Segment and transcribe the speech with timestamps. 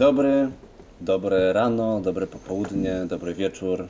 [0.00, 0.50] Dobry,
[1.00, 3.88] dobre rano, dobre popołudnie, dobry wieczór.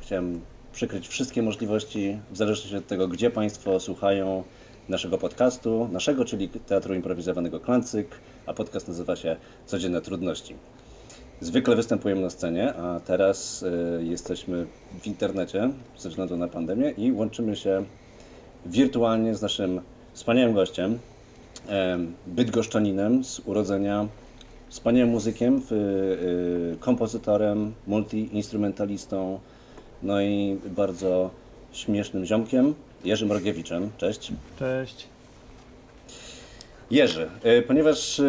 [0.00, 0.40] Chciałem
[0.72, 4.44] przykryć wszystkie możliwości, w zależności od tego, gdzie Państwo słuchają
[4.88, 8.08] naszego podcastu, naszego, czyli Teatru Improwizowanego Klancyk,
[8.46, 10.54] a podcast nazywa się Codzienne Trudności.
[11.40, 14.66] Zwykle występujemy na scenie, a teraz y, jesteśmy
[15.00, 17.84] w internecie ze względu na pandemię i łączymy się
[18.66, 19.80] wirtualnie z naszym
[20.12, 20.98] wspaniałym gościem,
[21.68, 24.08] e, bydgoszczaninem z urodzenia,
[24.68, 29.40] wspaniałym muzykiem, y, y, kompozytorem, multiinstrumentalistą,
[30.02, 31.30] no i bardzo
[31.72, 33.90] śmiesznym ziomkiem, Jerzym Rogiewiczem.
[33.98, 34.32] Cześć.
[34.58, 35.06] Cześć.
[36.90, 38.20] Jerzy, y, ponieważ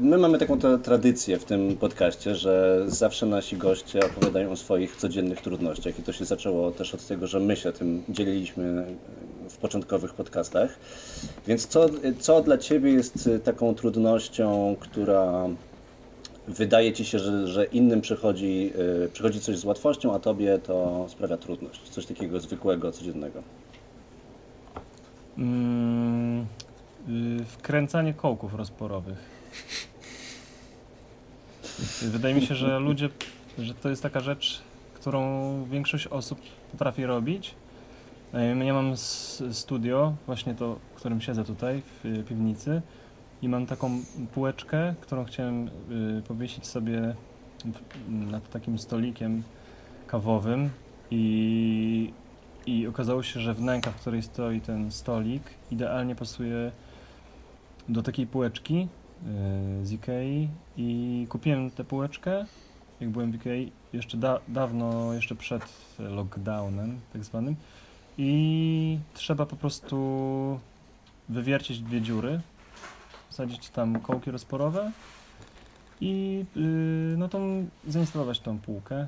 [0.00, 4.96] my mamy taką tra- tradycję w tym podcaście, że zawsze nasi goście opowiadają o swoich
[4.96, 8.84] codziennych trudnościach i to się zaczęło też od tego, że my się tym dzieliliśmy
[9.48, 10.78] w początkowych podcastach.
[11.46, 11.86] Więc co,
[12.18, 15.48] co dla Ciebie jest taką trudnością, która
[16.48, 18.72] wydaje Ci się, że, że innym przychodzi,
[19.04, 21.88] y, przychodzi coś z łatwością, a Tobie to sprawia trudność?
[21.88, 23.42] Coś takiego zwykłego, codziennego.
[25.38, 26.46] Mm,
[27.08, 29.36] y, wkręcanie kołków rozporowych.
[32.02, 33.08] Wydaje mi się, że ludzie,
[33.58, 34.60] że to jest taka rzecz,
[34.94, 36.38] którą większość osób
[36.72, 37.54] potrafi robić.
[38.34, 38.96] E, Ja mam
[39.52, 42.82] studio, właśnie to, w którym siedzę tutaj, w y, piwnicy
[43.42, 44.00] i mam taką
[44.34, 45.68] półeczkę, którą chciałem
[46.18, 47.14] y, powiesić sobie
[48.08, 49.42] nad takim stolikiem
[50.06, 50.70] kawowym.
[51.10, 52.12] I
[52.66, 56.72] i okazało się, że wnęka, w której stoi ten stolik, idealnie pasuje
[57.88, 60.48] do takiej półeczki yy, z Ikei.
[60.76, 62.46] I kupiłem tę półeczkę,
[63.00, 65.62] jak byłem w Ikei, jeszcze da, dawno, jeszcze przed
[65.98, 67.56] lockdownem tak zwanym.
[68.18, 69.96] I trzeba po prostu
[71.28, 72.40] wywiercić dwie dziury,
[73.36, 74.92] wsadzić tam kołki rozporowe
[76.00, 79.06] i yy, no tą, zainstalować tą półkę.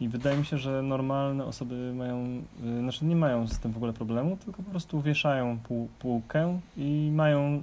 [0.00, 3.76] I wydaje mi się, że normalne osoby mają, y, znaczy nie mają z tym w
[3.76, 7.62] ogóle problemu, tylko po prostu wieszają pół, półkę i mają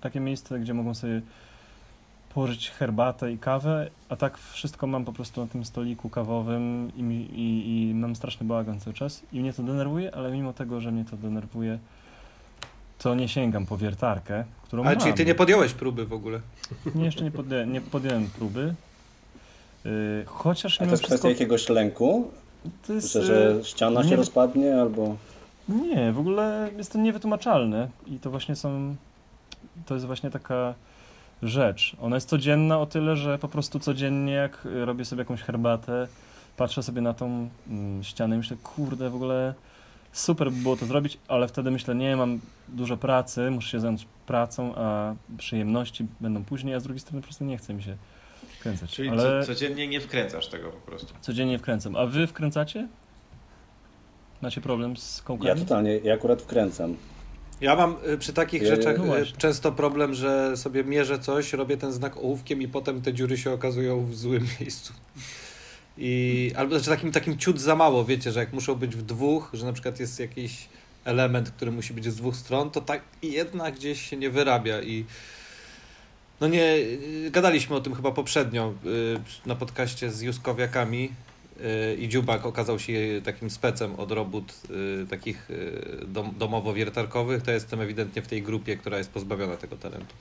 [0.00, 1.20] takie miejsce, gdzie mogą sobie
[2.34, 7.00] położyć herbatę i kawę, a tak wszystko mam po prostu na tym stoliku kawowym i,
[7.02, 9.22] i, i mam straszny bałagan cały czas.
[9.32, 11.78] I mnie to denerwuje, ale mimo tego, że mnie to denerwuje,
[13.04, 15.02] to nie sięgam po wiertarkę, którą Ale mam.
[15.02, 16.40] czyli ty nie podjąłeś próby w ogóle?
[16.94, 18.74] Nie, jeszcze nie, podję, nie podjąłem próby.
[19.84, 19.90] Yy,
[20.26, 22.30] chociaż A to jest kwestia wszystko jakiegoś lęku?
[22.86, 25.16] to jest, Myślę, że ściana się nie- rozpadnie albo...
[25.68, 28.96] Nie, w ogóle jest to niewytłumaczalne i to właśnie są,
[29.86, 30.74] to jest właśnie taka
[31.42, 31.96] rzecz.
[32.00, 36.08] Ona jest codzienna o tyle, że po prostu codziennie jak y, robię sobie jakąś herbatę,
[36.56, 39.54] patrzę sobie na tą mm, ścianę i myślę, kurde, w ogóle
[40.14, 44.06] super by było to zrobić, ale wtedy myślę, nie, mam dużo pracy, muszę się zająć
[44.26, 47.96] pracą, a przyjemności będą później, a z drugiej strony po prostu nie chce mi się
[48.58, 48.90] wkręcać.
[48.90, 51.14] Czyli ale co, codziennie nie wkręcasz tego po prostu.
[51.20, 51.96] codziennie wkręcam.
[51.96, 52.88] A wy wkręcacie?
[54.42, 55.48] Macie problem z kołkami?
[55.48, 56.96] Ja totalnie, ja akurat wkręcam.
[57.60, 59.36] Ja mam y, przy takich Ja- rzeczach No y, właśnie.
[59.36, 63.52] często problem, że sobie mierzę coś, robię ten znak ołówkiem i potem te dziury się
[63.52, 64.92] okazują w złym miejscu.
[65.98, 69.50] I, albo znaczy takim, takim ciut za mało, wiecie, że jak muszą być w dwóch,
[69.52, 70.68] że na przykład jest jakiś
[71.04, 75.04] element, który musi być z dwóch stron, to tak jednak gdzieś się nie wyrabia i
[76.40, 76.76] no nie,
[77.30, 81.12] gadaliśmy o tym chyba poprzednio y, na podcaście z Juskowiakami
[81.60, 84.54] y, i Dziubak okazał się takim specem od robót
[85.02, 85.48] y, takich
[86.06, 90.14] dom, domowo-wiertarkowych, to jestem ewidentnie w tej grupie, która jest pozbawiona tego talentu.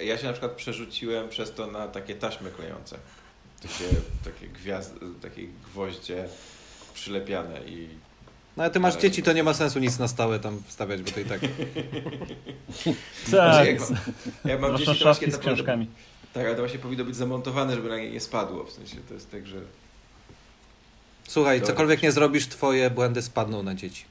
[0.00, 2.98] Ja się na przykład przerzuciłem przez to na takie taśmy klejące.
[3.62, 3.84] Takie,
[4.24, 6.28] takie gwiazdy, takie gwoździe
[6.94, 7.88] przylepiane i
[8.56, 11.10] No ale ty masz dzieci, to nie ma sensu nic na stałe tam wstawiać, bo
[11.10, 11.40] to i tak...
[12.84, 12.94] Tak,
[13.26, 13.80] Znaczy, jak,
[14.44, 15.86] jak mam zwłaszcza dzieci, to szafki właśnie z książkami.
[16.32, 18.64] Tak, ale to właśnie powinno być zamontowane, żeby na nie nie spadło.
[18.64, 19.60] W sensie to jest tak, że
[21.28, 24.04] Słuchaj, To- cokolwiek nie zrobisz, twoje błędy spadną na dzieci.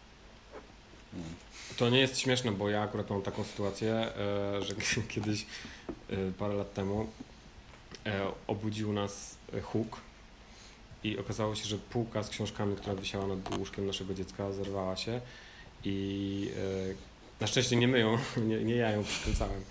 [1.78, 4.74] To nie jest śmieszne, bo ja akurat mam taką sytuację, e, że
[5.16, 5.46] kiedyś,
[6.10, 7.08] e, parę lat temu,
[8.48, 10.02] obudził nas e, huk
[11.04, 15.22] i okazało się, że półka z książkami, która wisiała nad łóżkiem naszego dziecka, zerwała się
[15.86, 16.50] i
[16.92, 18.18] e, na szczęście nie my ją,
[18.48, 19.62] nie, nie ja ją przykręcałem.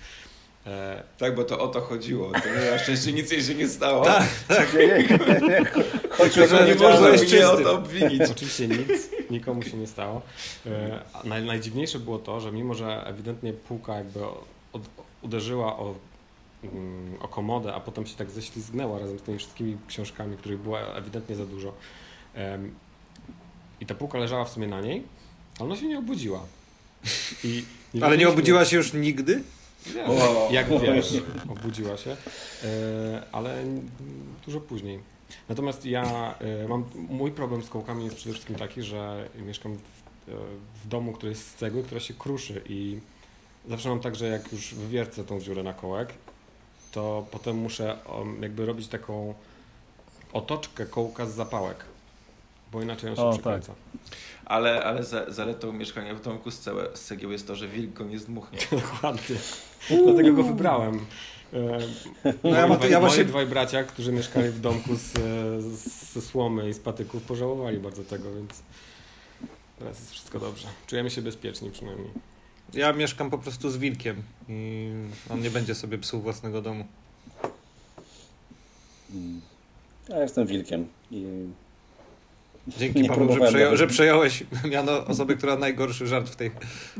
[0.67, 2.32] E, tak, bo to o to chodziło.
[2.32, 4.05] To nie, na szczęście nic jej się nie stało.
[4.05, 4.69] Tak, tak.
[6.19, 8.23] Chodź, Tylko, że nie byłeś można mnie o to obwinić.
[8.31, 10.23] Oczywiście nic, nikomu się nie stało.
[10.67, 14.21] E, Naj, najdziwniejsze było to, że mimo, że ewidentnie półka jakby
[14.73, 14.83] od,
[15.23, 15.94] uderzyła o,
[17.21, 21.37] o komodę, a potem się tak ześlizgnęła razem z tymi wszystkimi książkami, których było ewidentnie
[21.37, 21.73] za dużo.
[23.81, 25.03] I ta półka leżała w sumie na niej,
[25.59, 26.47] ale ona się nie obudziła.
[27.45, 27.65] I
[28.03, 29.43] Ale nie obudziła się już nigdy?
[29.95, 31.23] Nie, O, jak o, wiesz,
[31.59, 32.17] obudziła się,
[32.65, 33.65] e, ale
[34.47, 35.01] dużo później.
[35.49, 39.79] Natomiast ja e, mam, mój problem z kołkami jest przede wszystkim taki, że mieszkam w,
[39.79, 40.33] e,
[40.85, 43.01] w domu, który jest z cegły, która się kruszy i
[43.69, 46.15] zawsze mam tak, że jak już wywiercę tą dziurę na kołek,
[46.93, 47.99] to potem muszę
[48.41, 49.35] jakby robić taką
[50.33, 51.85] otoczkę kołka z zapałek,
[52.73, 53.75] bo inaczej on się O, przykręca.
[54.45, 57.93] Ale, ale za, zaletą mieszkania w domku z, całe, z cegieł jest to, że wilk
[57.93, 58.59] go nie zdmuchnie.
[58.83, 59.37] Dokładnie.
[60.05, 61.07] Dlatego go wybrałem.
[61.53, 61.79] E,
[62.45, 65.03] No ja dwaj, ja właśnie- moi dwaj bracia, którzy mieszkali w domku z,
[65.65, 68.63] z, ze słomy i z patyków, pożałowali bardzo tego, więc
[69.79, 70.69] teraz jest wszystko dobrze.
[70.87, 72.11] Czujemy się bezpieczni przynajmniej.
[72.75, 74.91] Ja mieszkam po prostu z wilkiem i
[75.31, 76.85] on nie będzie sobie psuł własnego domu.
[79.15, 79.41] Mm.
[80.09, 81.27] Ja jestem wilkiem i
[82.69, 86.51] Dzięki Nie Paweł, że, przeją, że przejąłeś miano osoby, która najgorszy żart w tej,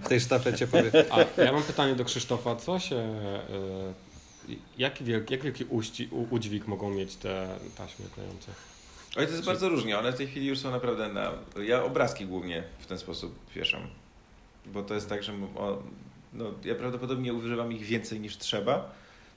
[0.03, 0.91] w tej sztafecie powie.
[1.11, 2.57] A ja mam pytanie do Krzysztofa.
[2.57, 2.97] Co się...
[2.97, 4.11] E,
[4.79, 8.53] jak, wielki, jak wielki uści, u, udźwig mogą mieć te taśmy klejące?
[9.17, 9.99] Oj, to jest bardzo różnie.
[9.99, 11.33] One w tej chwili już są naprawdę na...
[11.63, 13.83] Ja obrazki głównie w ten sposób wieszam.
[14.73, 15.83] Bo to jest tak, że o,
[16.33, 18.91] no, ja prawdopodobnie używam ich więcej niż trzeba,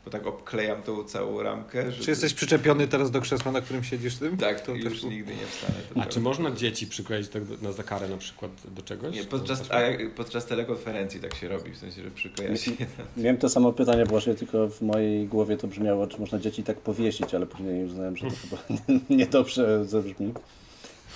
[0.05, 1.91] bo tak obklejam tą całą ramkę.
[1.91, 2.03] Żeby...
[2.03, 4.37] Czy jesteś przyczepiony teraz do krzesła, na którym siedzisz tym?
[4.37, 5.73] Tak, To też już był- nigdy nie wstanę.
[5.79, 6.11] A prawda.
[6.11, 9.15] czy można dzieci przykleić tak do, na zakarę na przykład do czegoś?
[9.15, 12.71] Nie, podczas, a jak, podczas telekonferencji tak się robi, w sensie, że przykleja się.
[13.17, 16.77] miałem to samo pytanie, właśnie tylko w mojej głowie to brzmiało, czy można dzieci tak
[16.77, 18.63] powiesić, ale później uznałem, że to chyba
[19.09, 20.33] niedobrze zabrzmi.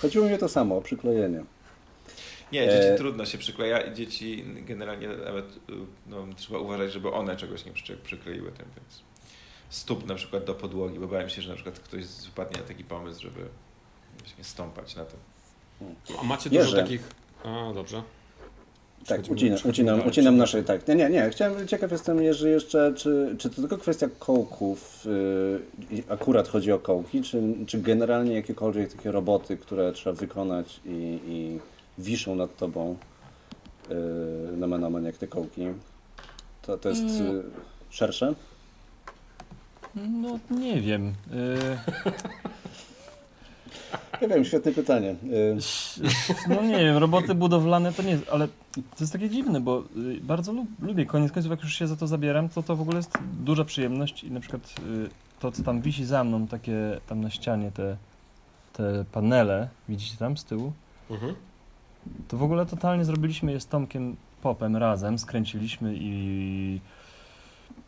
[0.02, 1.44] Chodziło mi o to samo, o przyklejenie.
[2.52, 5.72] Nie, dzieci E- trudno się przykleja i dzieci generalnie nawet y,
[6.06, 9.02] no, trzeba uważać, żeby one czegoś nie przy, przykleiły tym, więc
[9.68, 12.84] stóp na przykład do podłogi, bo bałem się, że na przykład ktoś wpadnie na taki
[12.84, 13.40] pomysł, żeby
[14.24, 15.18] właśnie stąpać na tym.
[16.20, 17.08] A macie dużo takich...
[17.44, 18.02] A, dobrze.
[19.06, 20.88] Tak, ucinam, ucinam, ucinam naszej, tak.
[20.88, 21.30] Nie, nie, nie.
[21.30, 25.06] Chciałem, ciekaw jestem, Jerzy, jeszcze, czy, czy to tylko kwestia kołków,
[25.90, 30.80] yy, i akurat chodzi o kołki, czy, czy generalnie jakiekolwiek takie roboty, które trzeba wykonać
[30.86, 31.58] i, i
[31.98, 32.96] wiszą nad tobą
[33.90, 35.62] yy, na menomen jak te kołki,
[36.62, 37.42] to, to jest yy,
[37.90, 38.34] szersze?
[39.94, 41.08] No nie wiem.
[41.08, 41.78] Y,
[44.20, 45.14] Ja wiem, świetne pytanie.
[45.22, 45.56] Yy,
[46.48, 50.20] No nie wiem, roboty budowlane to nie jest, ale to jest takie dziwne, bo y,
[50.20, 52.96] bardzo lub, lubię, koniec końców jak już się za to zabieram, to to w ogóle
[52.96, 54.62] jest duża przyjemność i na przykład
[55.06, 55.08] y,
[55.40, 57.96] to, co tam wisi za mną, takie tam na ścianie, te,
[58.72, 60.72] te panele, widzicie tam z tyłu,
[61.10, 61.34] Mhm.
[62.28, 66.80] To w ogóle totalnie zrobiliśmy je z Tomkiem Popem razem, skręciliśmy i,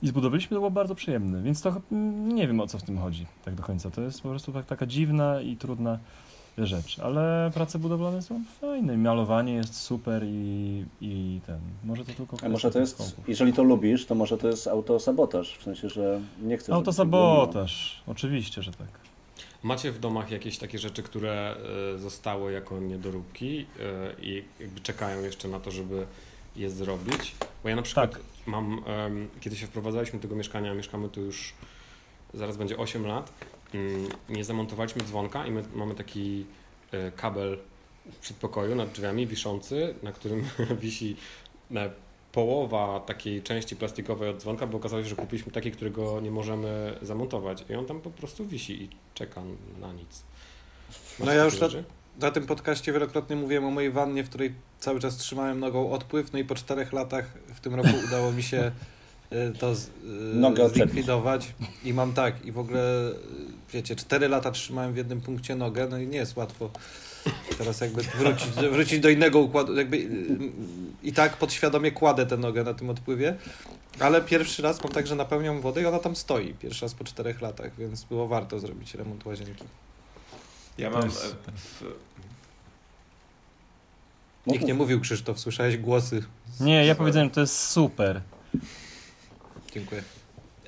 [0.03, 1.81] i zbudowaliśmy, to było bardzo przyjemne, więc to
[2.29, 4.67] nie wiem o co w tym chodzi tak do końca, to jest po prostu tak,
[4.67, 5.99] taka dziwna i trudna
[6.59, 12.37] rzecz, ale prace budowlane są fajne, malowanie jest super i, i ten, może to tylko
[12.43, 16.21] a może to jest, jeżeli to lubisz, to może to jest autosabotaż, w sensie, że
[16.43, 16.75] nie chcesz...
[16.75, 19.00] Autosabotaż, oczywiście, że tak.
[19.63, 21.57] Macie w domach jakieś takie rzeczy, które
[21.95, 26.07] e, zostały jako niedoróbki e, i jakby czekają jeszcze na to, żeby
[26.57, 27.35] je zrobić?
[27.63, 28.21] Bo ja na przykład Tak.
[28.47, 28.83] mam,
[29.41, 31.55] kiedy się wprowadzaliśmy do tego mieszkania, mieszkamy tu już
[32.35, 33.33] zaraz będzie 8 lat,
[33.75, 36.47] mm, nie zamontowaliśmy dzwonka i my mamy taki
[36.93, 37.59] e, kabel
[38.13, 40.45] w przedpokoju nad drzwiami wiszący, na którym
[40.83, 41.17] wisi
[42.33, 46.99] połowa takiej części plastikowej od dzwonka, bo okazało się, że kupiliśmy taki, którego nie możemy
[47.03, 49.43] zamontować i on tam po prostu wisi i czeka
[49.81, 50.23] na nic.
[51.19, 51.69] No Macie ja już na-?
[52.21, 56.33] Na tym podcaście wielokrotnie mówiłem o mojej wannie, w której cały czas trzymałem nogą odpływ,
[56.33, 58.73] no i po czterech latach w tym roku udało mi się
[59.33, 59.91] y, to z, y,
[60.35, 60.93] Nogę odczepić.
[60.93, 63.15] zlikwidować i mam tak, i w ogóle y,
[63.73, 66.71] wiecie, cztery lata trzymałem w jednym punkcie nogę, no i nie jest łatwo
[67.61, 70.09] teraz jakby wrócić, wrócić do innego układu, jakby y,
[71.03, 73.37] i tak podświadomie kładę tę nogę na tym odpływie,
[73.99, 77.05] ale pierwszy raz mam tak, że napełniam wodę i ona tam stoi, pierwszy raz po
[77.05, 79.65] czterech latach, więc było warto zrobić remont łazienki.
[80.79, 81.83] Ja mam jest e, w,
[84.47, 86.23] Nikt nie mówił Krzysztof, słyszałeś głosy.
[86.53, 88.21] z- Nie, ja powiedziałem, to jest super.
[89.75, 90.03] Dziękuję.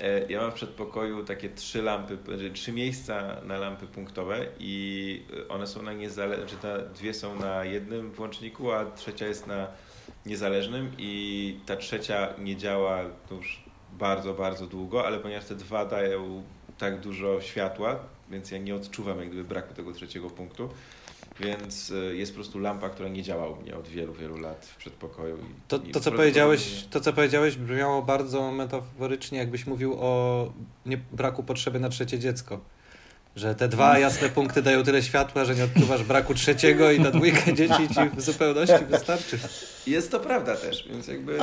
[0.03, 5.23] E, Ja mam w przedpokoju takie trzy lampy, znaczy trzy miejsca na lampy punktowe i
[5.45, 9.47] e, one są na niezależnym, czy te dwie są na jednym włączniku, a trzecia jest
[9.47, 9.67] na
[10.27, 16.43] niezależnym i ta trzecia nie działa już bardzo, bardzo długo, ale ponieważ te dwa dają
[16.79, 17.99] tak dużo światła,
[18.31, 20.69] więc ja nie odczuwam jak gdyby braku tego trzeciego punktu,
[21.41, 24.67] więc e, jest po prostu lampa, która nie działa u mnie od wielu, wielu lat
[24.67, 25.37] w przedpokoju.
[25.37, 30.53] I, To, i to, co powiedziałeś, to, co powiedziałeś, brzmiało bardzo metaforycznie, jakbyś mówił o
[30.87, 32.61] nie, braku potrzeby na trzecie dziecko.
[33.37, 37.11] Że te dwa jasne punkty dają tyle światła, że nie odczuwasz braku trzeciego i na
[37.11, 39.39] dwójkę dzieci ci w zupełności wystarczy.
[39.87, 41.39] Jest to prawda też, więc jakby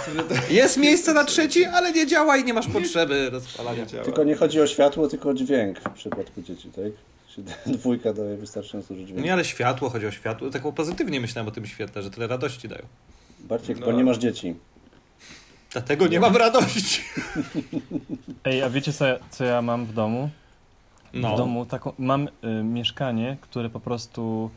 [0.50, 3.84] Jest miejsce na trzeci, ale nie działa i nie masz potrzeby rozpalania.
[3.92, 3.98] nie.
[4.00, 6.92] Tylko nie chodzi o światło, tylko o dźwięk w przypadku dzieci, tak?
[7.34, 7.42] Czy
[7.78, 9.24] Dwójka daje wystarczająco dużo dźwięku.
[9.24, 10.50] Nie, ale światło, chodzi o światło.
[10.50, 12.82] Tak pozytywnie myślałem o tym świetle, że tyle radości dają.
[13.40, 13.86] Bardziej, No.
[13.86, 14.54] bo nie masz dzieci.
[15.72, 17.00] Dlatego nie mam radości.
[18.44, 20.30] Ej, a wiecie co, ja- co ja mam w domu?
[21.14, 21.36] W No.
[21.36, 24.50] domu taką, mam y, mieszkanie, które po prostu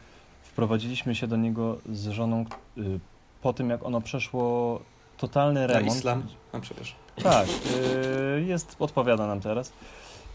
[0.44, 2.46] wprowadziliśmy się do niego z żoną
[2.78, 3.00] y,
[3.42, 4.80] po tym, jak ono przeszło
[5.18, 5.96] totalny Na remont.
[5.98, 6.24] islam.
[6.52, 6.96] A, przepraszam.
[7.24, 9.72] Tak, y, jest, odpowiada nam teraz.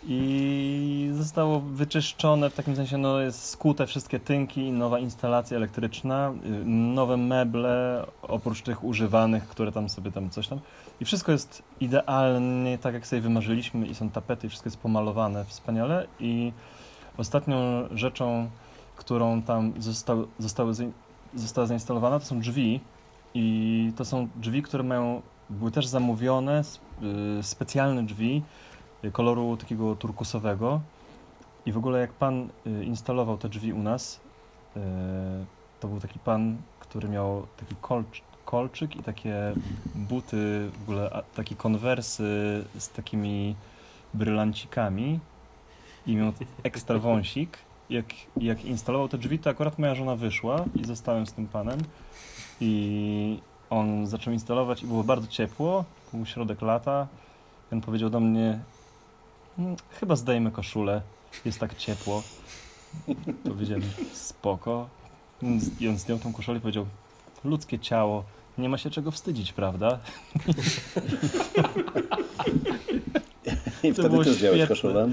[0.07, 6.65] I zostało wyczyszczone w takim sensie, no jest skute wszystkie tynki, nowa instalacja elektryczna, y,
[6.67, 10.61] nowe meble, oprócz tych używanych, które tam sobie tam coś tam.
[11.01, 15.45] I wszystko jest idealnie tak, jak sobie wymarzyliśmy i są tapety, i wszystko jest pomalowane
[15.45, 16.07] wspaniale.
[16.21, 16.53] I
[17.17, 17.57] ostatnią
[17.93, 18.51] rzeczą,
[18.97, 20.93] którą tam został, zostały, zain-
[21.35, 22.81] została zainstalowana, to są drzwi.
[23.35, 26.63] I to są drzwi, które mają, były też zamówione,
[27.41, 28.43] y, specjalne drzwi
[29.13, 30.81] koloru takiego turkusowego.
[31.67, 34.21] I w ogóle jak pan y, instalował te drzwi u nas,
[34.77, 34.81] y,
[35.81, 39.53] to był taki pan, który miał taki kolcz, kolczyk i takie
[39.95, 42.25] buty, w ogóle takie konwersy
[42.79, 43.57] z takimi
[44.15, 45.21] brylancikami
[46.07, 47.59] i miał ekstra wąsik.
[47.91, 51.81] Jak, jak instalował te drzwi, to akurat moja żona wyszła i zostałem z tym panem.
[52.61, 53.41] I
[53.71, 57.07] on zaczął instalować i było bardzo ciepło, był środek lata.
[57.73, 58.61] On powiedział do mnie, "Mm,
[60.01, 61.03] chyba zdejmę koszulę,
[61.45, 62.23] jest tak ciepło.
[63.45, 64.89] Powiedziałem, spoko.
[65.81, 66.87] I on zdjął tą koszulę i powiedział,
[67.45, 68.25] ludzkie ciało,
[68.59, 69.99] nie ma się czego wstydzić, prawda?
[73.83, 75.09] I wtedy ty zdjąłeś koszulę.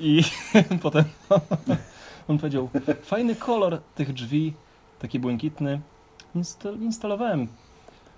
[0.00, 0.22] I
[0.82, 1.04] potem
[2.28, 2.68] on powiedział,
[3.02, 4.54] fajny kolor tych drzwi,
[4.98, 5.80] taki błękitny.
[6.36, 7.48] Insta- instalowałem,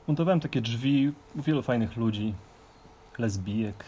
[0.07, 2.35] montowałem takie drzwi u wielu fajnych ludzi,
[3.19, 3.85] lesbijek,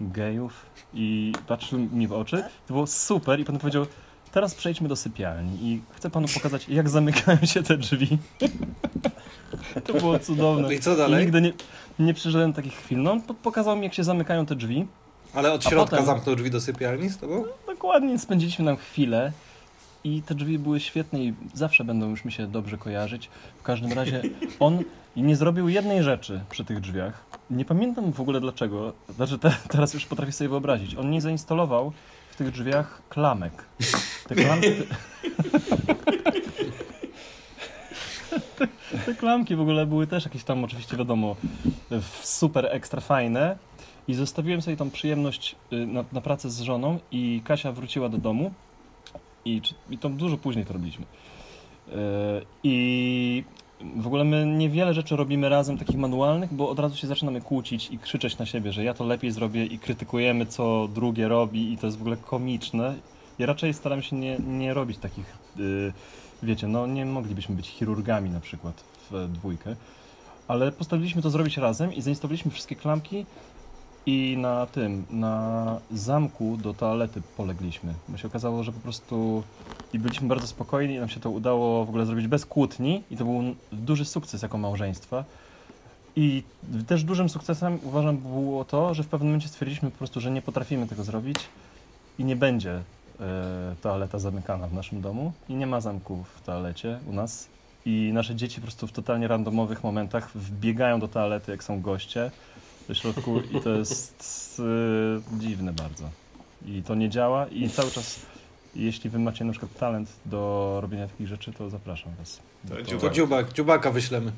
[0.00, 2.36] gejów i patrzył mi w oczy.
[2.66, 3.86] To było super i potem powiedział,
[4.32, 8.18] teraz przejdźmy do sypialni i chcę panu pokazać, jak zamykają się te drzwi.
[9.86, 10.62] To było cudowne.
[10.62, 11.24] No i co I dalej?
[11.24, 11.52] nigdy nie,
[11.98, 13.02] nie przeżyłem takich chwil.
[13.02, 14.86] No, on po- pokazał mi, jak się zamykają te drzwi.
[15.34, 17.44] Ale od środka potem- zamknął drzwi do sypialni z tobą?
[17.66, 19.32] Dokładnie, spędziliśmy tam chwilę
[20.04, 23.30] i te drzwi były świetne i zawsze będą już mi się dobrze kojarzyć.
[23.58, 24.22] W każdym razie
[24.60, 24.78] on
[25.16, 27.24] nie zrobił jednej rzeczy przy tych drzwiach.
[27.50, 28.92] Nie pamiętam w ogóle dlaczego.
[29.08, 30.94] Znaczy te, teraz już potrafię sobie wyobrazić.
[30.94, 31.92] On nie zainstalował
[32.30, 33.64] w tych drzwiach klamek.
[34.28, 34.68] Te klamki...
[38.58, 38.68] Te,
[39.06, 41.36] te klamki w ogóle były też jakieś tam oczywiście wiadomo
[42.22, 43.58] super ekstra fajne.
[44.08, 48.18] I zostawiłem sobie tą przyjemność y, na, na pracę z żoną i Kasia wróciła do
[48.18, 48.52] domu
[49.44, 51.04] i, i to dużo później to robiliśmy.
[51.04, 51.96] Y,
[52.62, 53.44] I
[53.96, 57.90] w ogóle my niewiele rzeczy robimy razem takich manualnych, bo od razu się zaczynamy kłócić
[57.90, 61.78] i krzyczeć na siebie, że ja to lepiej zrobię i krytykujemy co drugie robi i
[61.78, 62.94] to jest w ogóle komiczne.
[63.38, 65.92] Ja raczej staram się nie, nie robić takich, y,
[66.42, 69.76] wiecie, no nie moglibyśmy być chirurgami na przykład w dwójkę,
[70.48, 73.26] ale postanowiliśmy to zrobić razem i zainstalowaliśmy wszystkie klamki
[74.06, 77.94] i na tym, na zamku do toalety polegliśmy.
[78.08, 79.42] Bo się okazało, że po prostu
[79.92, 83.16] i byliśmy bardzo spokojni i nam się to udało w ogóle zrobić bez kłótni i
[83.16, 83.42] to był
[83.72, 85.24] duży sukces jako małżeństwa.
[86.16, 86.42] I
[86.86, 90.42] też dużym sukcesem uważam było to, że w pewnym momencie stwierdziliśmy po prostu, że nie
[90.42, 91.36] potrafimy tego zrobić
[92.18, 92.72] i nie będzie
[93.20, 97.48] e, toaleta zamykana w naszym domu i nie ma zamku w toalecie u nas.
[97.86, 102.30] I nasze dzieci po prostu w totalnie randomowych momentach wbiegają do toalety, jak są goście
[102.90, 104.62] do środku i to jest
[105.34, 106.10] e, dziwne bardzo.
[106.66, 108.20] I to nie działa i cały czas,
[108.76, 112.38] jeśli wy macie na przykład talent do robienia takich rzeczy, to zapraszam was.
[112.68, 113.00] To Do dziubak.
[113.00, 114.32] To dziubak, dziubaka wyślemy.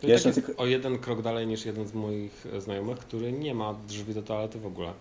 [0.00, 2.98] To i Jeszcze tak jest tylko- o jeden krok dalej niż jeden z moich znajomych,
[2.98, 4.92] który nie ma drzwi do toalety w ogóle.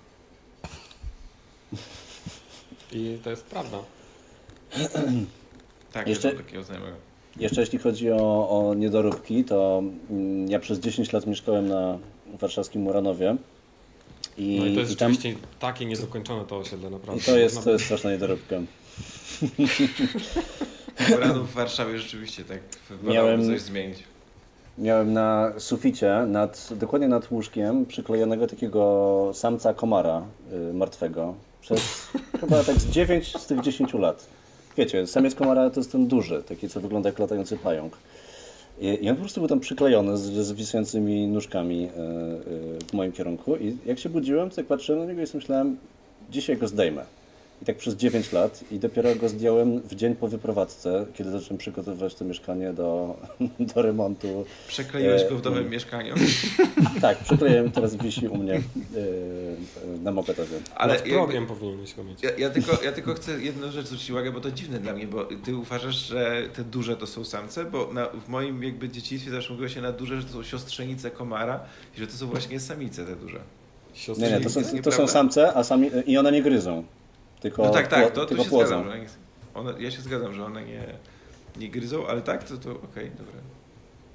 [2.92, 3.78] I to jest prawda.
[5.94, 6.44] Tak, Jeszcze- Jeszcze...
[6.44, 7.07] takiego znajomego.
[7.39, 11.98] Jeszcze jeśli chodzi o, o niedoróbki, to mm, ja przez 10 lat mieszkałem na
[12.39, 13.36] warszawskim Muranowie.
[14.38, 17.22] I, No i to jest i tam, rzeczywiście takie niedokończone to osiedle, naprawdę.
[17.22, 18.56] i to jest, to Można- jest straszna niedoróbka.
[21.46, 22.60] W Warszawie rzeczywiście tak
[23.03, 24.03] Miałem- coś zmienić.
[24.77, 30.22] Miałem na suficie, nad, dokładnie nad łóżkiem, przyklejonego takiego samca komara
[30.70, 31.34] y, martwego.
[31.62, 32.08] Przez
[32.41, 34.27] chyba tak z 9 z tych 10 lat.
[34.77, 37.98] Wiecie, samiec komara to jest ten duży, taki co wygląda jak latający pająk.
[38.79, 41.91] I i on po prostu był tam przyklejony z, z wisującymi nóżkami e, e,
[42.89, 43.55] w moim kierunku.
[43.55, 45.77] I jak się budziłem, to tak patrzyłem na niego i myślałem,
[46.29, 47.05] dzisiaj go zdejmę.
[47.62, 51.58] I tak przez 9 lat i dopiero go zdjąłem w dzień po wyprowadzce, kiedy zacząłem
[51.58, 53.18] przygotowywać to mieszkanie do,
[53.76, 54.46] do remontu.
[54.68, 55.72] Przekleiłeś E, go w nowym mm.
[55.72, 56.16] mieszkaniu.
[57.02, 58.62] Tak, przykleiłem, teraz wisi u mnie e,
[60.04, 60.58] na mopetowie.
[60.76, 62.24] Ale Nad jakby- progiem powinieneś go mieć.
[62.24, 65.08] Ja, ja, tylko, ja tylko chcę jedną rzecz zwrócić uwagę, bo to dziwne dla mnie,
[65.08, 69.32] bo ty uważasz, że te duże to są samce, bo na, w moim jakby dzieciństwie
[69.32, 71.60] zawsze mówiło się na duże, że to są siostrzenice komara
[71.98, 73.40] i że to są właśnie samice te duże.
[73.94, 76.84] Siostry Nie, nie, to są, to są samce, a sami, i one nie gryzą.
[77.39, 78.67] Tylko, No tak, tak, to, to się płodzą.
[78.67, 78.84] zgadzam.
[78.84, 78.91] Że
[79.53, 80.84] one, one, ja się zgadzam, że one nie,
[81.58, 83.34] nie gryzą, ale tak, to, to okej, dobra.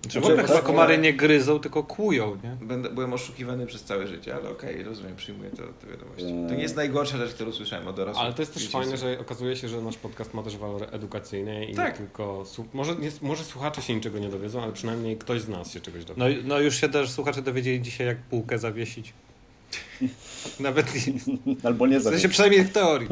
[0.09, 2.67] Czy w ogóle Znaczy, chyba to- komary nie gryzą, tylko kłują, nie?
[2.67, 6.23] Będę, byłem oszukiwany przez całe życie, ale okej, rozumiem, przyjmuję to, to wiadomość.
[6.23, 6.49] Eee.
[6.49, 8.25] To nie jest najgorsza rzecz, którą słyszałem od dorosłych.
[8.25, 10.87] Ale to jest też Wiecie, fajne, że okazuje się, że nasz podcast ma też walory
[10.87, 11.93] edukacyjne i Tak.
[11.93, 12.45] nie tylko.
[12.73, 16.05] Może, nie, może słuchacze się niczego nie dowiedzą, ale przynajmniej ktoś z nas się czegoś
[16.05, 16.19] dowie.
[16.19, 19.13] No, no już się też słuchacze dowiedzieli dzisiaj, jak półkę zawiesić.
[20.61, 21.13] Nawet nie,
[21.69, 23.09] Albo nie w sensie przynajmniej w teorii.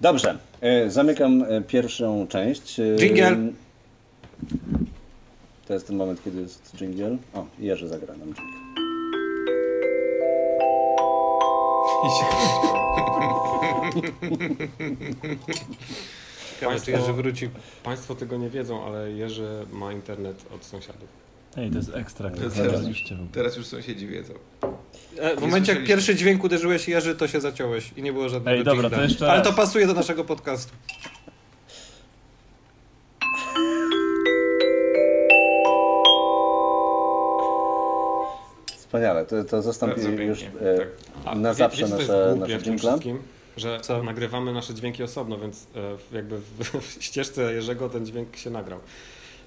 [0.00, 2.80] Dobrze, e, zamykam e, pierwszą część.
[2.80, 3.52] E, Dżingiel.
[5.66, 7.18] To jest ten moment, kiedy jest dżingiel.
[7.34, 8.34] O, Jerzy zagra nam.
[16.54, 17.50] Ciekawe, czy Państwo- Jerzy wróci.
[17.82, 21.19] Państwo tego nie wiedzą, ale Jerzy ma internet od sąsiadów.
[21.56, 22.30] Ej, to jest ekstra.
[22.30, 22.80] W ogóle.
[23.32, 24.34] Teraz już sąsiedzi wiedzą.
[25.18, 28.58] E, W momencie, jak pierwszy dźwięk uderzyłeś Jerzy, to się zaciąłeś i nie było żadnego
[28.58, 30.72] Ej, dobra, to jeszcze Ale to pasuje do naszego podcastu.
[38.76, 40.46] Wspaniale, to, to zastąpi już e,
[40.78, 40.88] tak.
[41.24, 43.18] A na zawsze wiecie, nasze, nasze wszystkim?
[43.56, 44.02] Że Co?
[44.02, 45.66] nagrywamy nasze dźwięki osobno, więc
[46.12, 48.78] e, jakby w, w ścieżce Jerzego ten dźwięk się nagrał.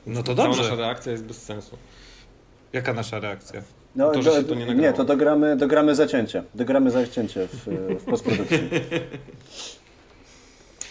[0.07, 0.63] No to Cała dobrze.
[0.63, 1.77] nasza reakcja jest bez sensu.
[2.73, 3.61] Jaka nasza reakcja?
[3.95, 6.43] No, To, że do- się to nie nie, to dogramy, dogramy zacięcie.
[6.55, 7.65] Dogramy zacięcie w,
[7.99, 8.59] w postprodukcji.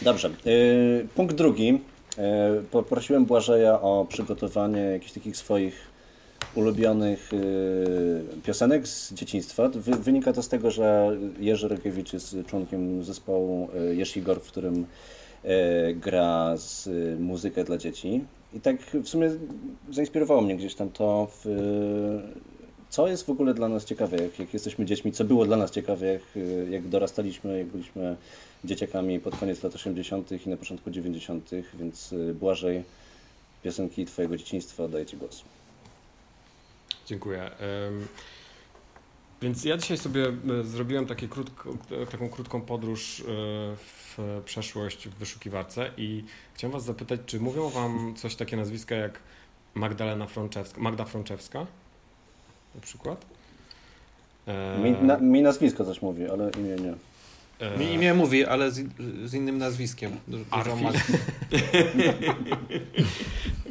[0.03, 0.31] Dobrze.
[0.46, 1.81] y, Punkt drugi.
[2.18, 2.20] Y,
[2.70, 5.75] Poprosiłem Błażeja o przygotowanie jakichś takich swoich
[6.55, 9.68] ulubionych y, piosenek z dzieciństwa.
[9.68, 14.87] Wy, wynika to z tego, że Jerzy Rogiewicz jest członkiem zespołu y, Jesigor, w którym
[15.94, 16.88] gra z
[17.20, 18.25] muzykę dla dzieci.
[18.54, 19.30] I tak w sumie
[19.90, 21.46] zainspirowało mnie gdzieś tam to, w,
[22.90, 25.70] co jest w ogóle dla nas ciekawe, jak, jak jesteśmy dziećmi, co było dla nas
[25.70, 26.22] ciekawe, jak,
[26.70, 28.16] jak dorastaliśmy, jak byliśmy
[28.64, 30.46] dzieciakami pod koniec lat 80.
[30.46, 32.82] i na początku 90., więc y, Błażej,
[33.62, 35.42] piosenki Twojego dzieciństwa, daję Ci głos.
[37.06, 37.42] Dziękuję.
[37.42, 38.06] Em,
[39.42, 40.26] Więc ja dzisiaj sobie
[40.61, 41.70] e, zrobiłem takie krótko,
[42.02, 43.24] e, taką krótką podróż e,
[43.76, 46.24] w przeszłość w wyszukiwarce i
[46.55, 49.18] chciałem Was zapytać, czy mówią Wam coś takie nazwiska jak
[49.74, 51.66] Magdalena Frączewska, Magda Frączewska
[52.74, 53.26] na przykład?
[54.83, 56.94] Mi, na, mi nazwisko coś mówi, ale imię nie.
[57.78, 58.85] Mi imię mówi, ale z,
[59.24, 60.11] z innym nazwiskiem.
[60.28, 60.85] Du- Dużo Arfi.
[60.85, 60.90] ma...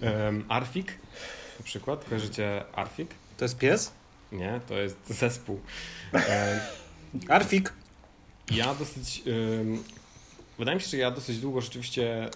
[0.07, 0.97] em, Arfik
[1.59, 3.09] na przykład, kojarzycie Arfik?
[3.37, 3.91] To jest pies?
[4.31, 5.59] Nie, to jest zespół.
[6.13, 6.61] E,
[7.29, 7.73] Arfik.
[8.51, 9.23] Ja dosyć.
[9.27, 9.83] ym,
[10.59, 12.29] wydaje mi się, że ja dosyć długo rzeczywiście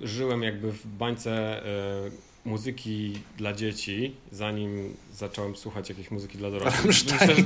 [0.00, 2.10] y, żyłem jakby w bańce y,
[2.44, 6.84] muzyki dla dzieci, zanim zacząłem słuchać jakiejś muzyki dla dorosłych.
[6.84, 7.34] Myślę, że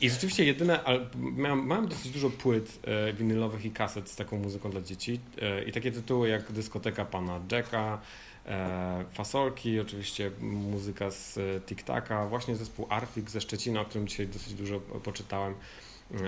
[0.00, 0.80] I rzeczywiście jedyne,
[1.16, 5.64] miałem, miałem dosyć dużo płyt e, winylowych i kaset z taką muzyką dla dzieci e,
[5.64, 8.00] i takie tytuły jak Dyskoteka Pana Jacka,
[8.46, 14.54] e, Fasolki, oczywiście muzyka z Tik-Taka, właśnie zespół Arfik ze Szczecina, o którym dzisiaj dosyć
[14.54, 15.54] dużo poczytałem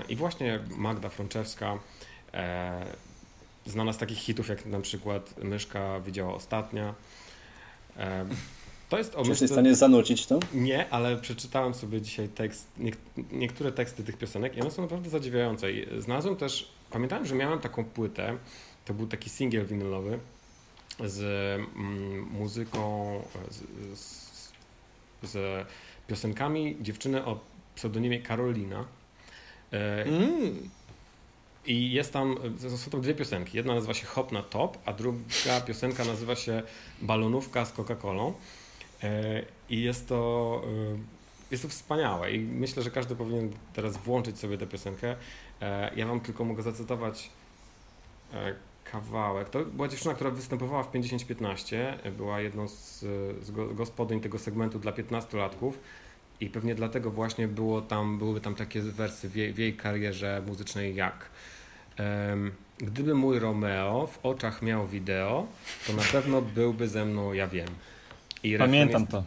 [0.09, 1.79] i właśnie Magda Frączewska,
[3.65, 6.93] znana z takich hitów jak na przykład Myszka widziała ostatnia.
[8.87, 10.39] E, to jest o Czy jesteś w stanie zanucić to?
[10.53, 12.97] Nie, ale przeczytałem sobie dzisiaj tekst, niek
[13.31, 15.71] niektóre teksty tych piosenek i one są naprawdę zadziwiające.
[15.71, 18.37] I znalazłem też, pamiętałem, że miałem taką płytę,
[18.85, 20.19] to był taki singiel winylowy
[21.05, 21.21] z
[21.75, 23.21] mm, muzyką,
[23.51, 24.31] z, z,
[25.23, 25.67] z
[26.07, 27.39] piosenkami dziewczyny o
[27.75, 28.85] pseudonimie Karolina.
[29.73, 30.69] E, Mm.
[31.65, 32.35] i jest tam,
[32.77, 33.57] są tam dwie piosenki.
[33.57, 36.63] Jedna nazywa się Hop na Top, a druga piosenka nazywa się
[37.01, 38.33] Balonówka z Coca-Colą.
[39.03, 40.61] E, I jest to,
[40.93, 40.97] e,
[41.51, 45.15] jest to wspaniałe i myślę, że każdy powinien teraz włączyć sobie tę piosenkę.
[45.61, 47.29] E, Ja wam tylko mogę zacytować
[48.91, 49.49] kawałek.
[49.49, 52.99] To była dziewczyna, która występowała w 5015, była jedną z,
[53.45, 55.71] z go- gospodyń tego segmentu dla 15-latków.
[56.39, 60.43] I pewnie dlatego właśnie było tam, były tam takie wersy w jej, w jej karierze
[60.47, 61.29] muzycznej jak
[62.77, 65.47] Gdyby mój Romeo w oczach miał wideo,
[65.87, 67.67] to na pewno byłby ze mną, ja wiem.
[68.45, 69.23] I Pamiętam jest, to.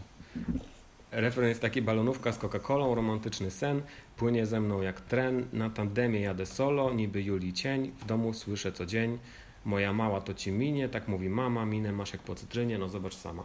[1.11, 3.83] refren jest taki balonówka z Coca-Colą, romantyczny sen,
[4.17, 8.73] płynie ze mną jak tren, na tandemie jadę solo, niby Julii cień, w domu słyszę
[8.73, 9.19] co dzień,
[9.65, 13.15] moja mała to ci minie, tak mówi mama, minę masz jak po cytrynie, no zobacz
[13.15, 13.43] sama.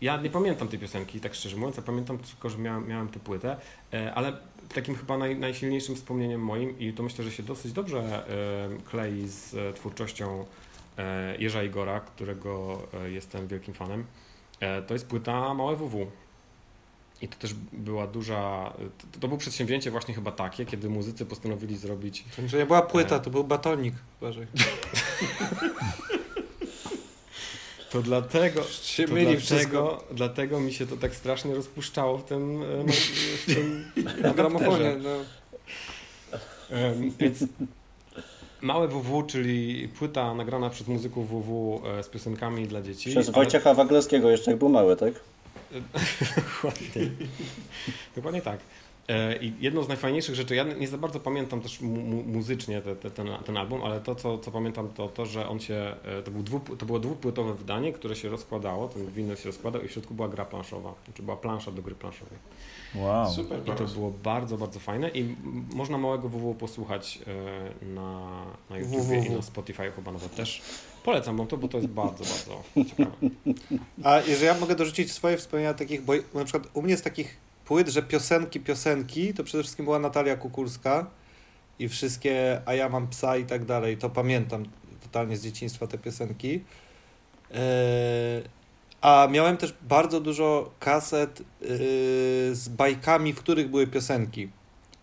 [0.00, 3.20] Ja nie pamiętam tej piosenki, tak szczerze mówiąc, ja pamiętam tylko, że miałem, miałem tę
[3.20, 3.56] płytę,
[3.92, 4.36] e, ale
[4.74, 8.24] takim chyba naj, najsilniejszym wspomnieniem moim i to myślę, że się dosyć dobrze
[8.90, 10.44] klei z e, twórczością
[11.38, 14.04] Jerza Igora, którego e, jestem wielkim fanem,
[14.60, 16.06] e, to jest płyta Małe WW.
[17.22, 18.72] I to też była duża,
[19.12, 23.18] to, to było przedsięwzięcie właśnie chyba takie, kiedy muzycy postanowili zrobić To nie była płyta,
[23.18, 23.94] to był batonik.
[24.20, 24.46] Uważaj.
[27.90, 30.04] To dlatego, Się to dlatego, wszystko.
[30.10, 32.92] dlatego mi się to tak strasznie rozpuszczało w tym, e,
[33.42, 33.92] w tym
[34.34, 34.96] gramofonie.
[35.02, 35.10] No.
[36.76, 37.44] Em, Więc
[38.62, 43.10] małe WW, czyli płyta nagrana przez muzyków WW e, z piosenkami dla dzieci.
[43.10, 45.12] Przez ale- Wojciecha Waglowskiego jeszcze jak był mały, tak?
[46.36, 47.10] Dokładnie.
[48.16, 48.60] Dokładnie tak.
[49.08, 52.82] E, I jedną z najfajniejszych rzeczy, ja nie za bardzo pamiętam też mu, mu, muzycznie
[52.82, 55.94] te, te, ten, ten album, ale to, co, co pamiętam, to to, że on się,
[56.04, 59.82] e, to, był dwu, to było dwupłytowe wydanie, które się rozkładało, ten winyl się rozkładał
[59.82, 62.38] i w środku była gra planszowa, znaczy była plansza do gry planszowej.
[62.94, 63.30] Wow.
[63.30, 65.36] Super I to było bardzo, bardzo fajne i
[65.74, 67.18] można małego WW posłuchać
[67.82, 69.26] e, na, na YouTubie WWW.
[69.26, 70.62] i na Spotify chyba nawet też.
[71.04, 73.16] Polecam wam to, bo to jest bardzo, bardzo ciekawe.
[74.04, 77.36] A jeżeli ja mogę dorzucić swoje wspomnienia takich, bo na przykład u mnie z takich
[77.64, 81.06] płyt, że piosenki, piosenki, to przede wszystkim była Natalia Kukulska
[81.78, 84.64] i wszystkie A ja mam psa i tak dalej, to pamiętam
[85.02, 86.60] totalnie z dzieciństwa te piosenki.
[87.50, 88.42] Eee,
[89.02, 91.66] a miałem też bardzo dużo kaset yy,
[92.54, 94.48] z bajkami, w których były piosenki.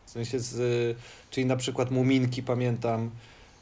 [0.06, 0.98] W sensie z,
[1.30, 3.10] czyli na przykład Muminki pamiętam,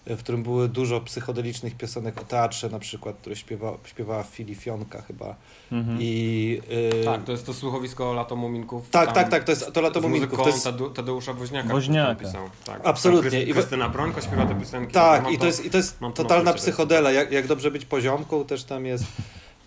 [0.05, 5.35] w którym było dużo psychodelicznych piosenek o teatrze na przykład, które śpiewa, śpiewała Filifionka chyba.
[5.71, 5.97] Mhm.
[6.01, 6.61] I,
[6.97, 8.89] yy, Tak, to jest to słuchowisko Lato Muminków.
[8.89, 10.39] Tak, tam tak, tak, to jest to Lato z Muminków.
[10.39, 11.69] To jest, Tade- Tadeusza Woźniaka.
[11.69, 12.15] Woźniaka.
[12.15, 12.49] pisał.
[12.65, 12.81] Tak.
[12.83, 13.43] Absolutnie.
[13.43, 14.93] I Krystyna Bronko śpiewa te piosenki.
[14.93, 17.11] tak, i to jest, i to jest totalna psychodela.
[17.11, 19.03] Jak, jak dobrze być poziomką, też tam jest.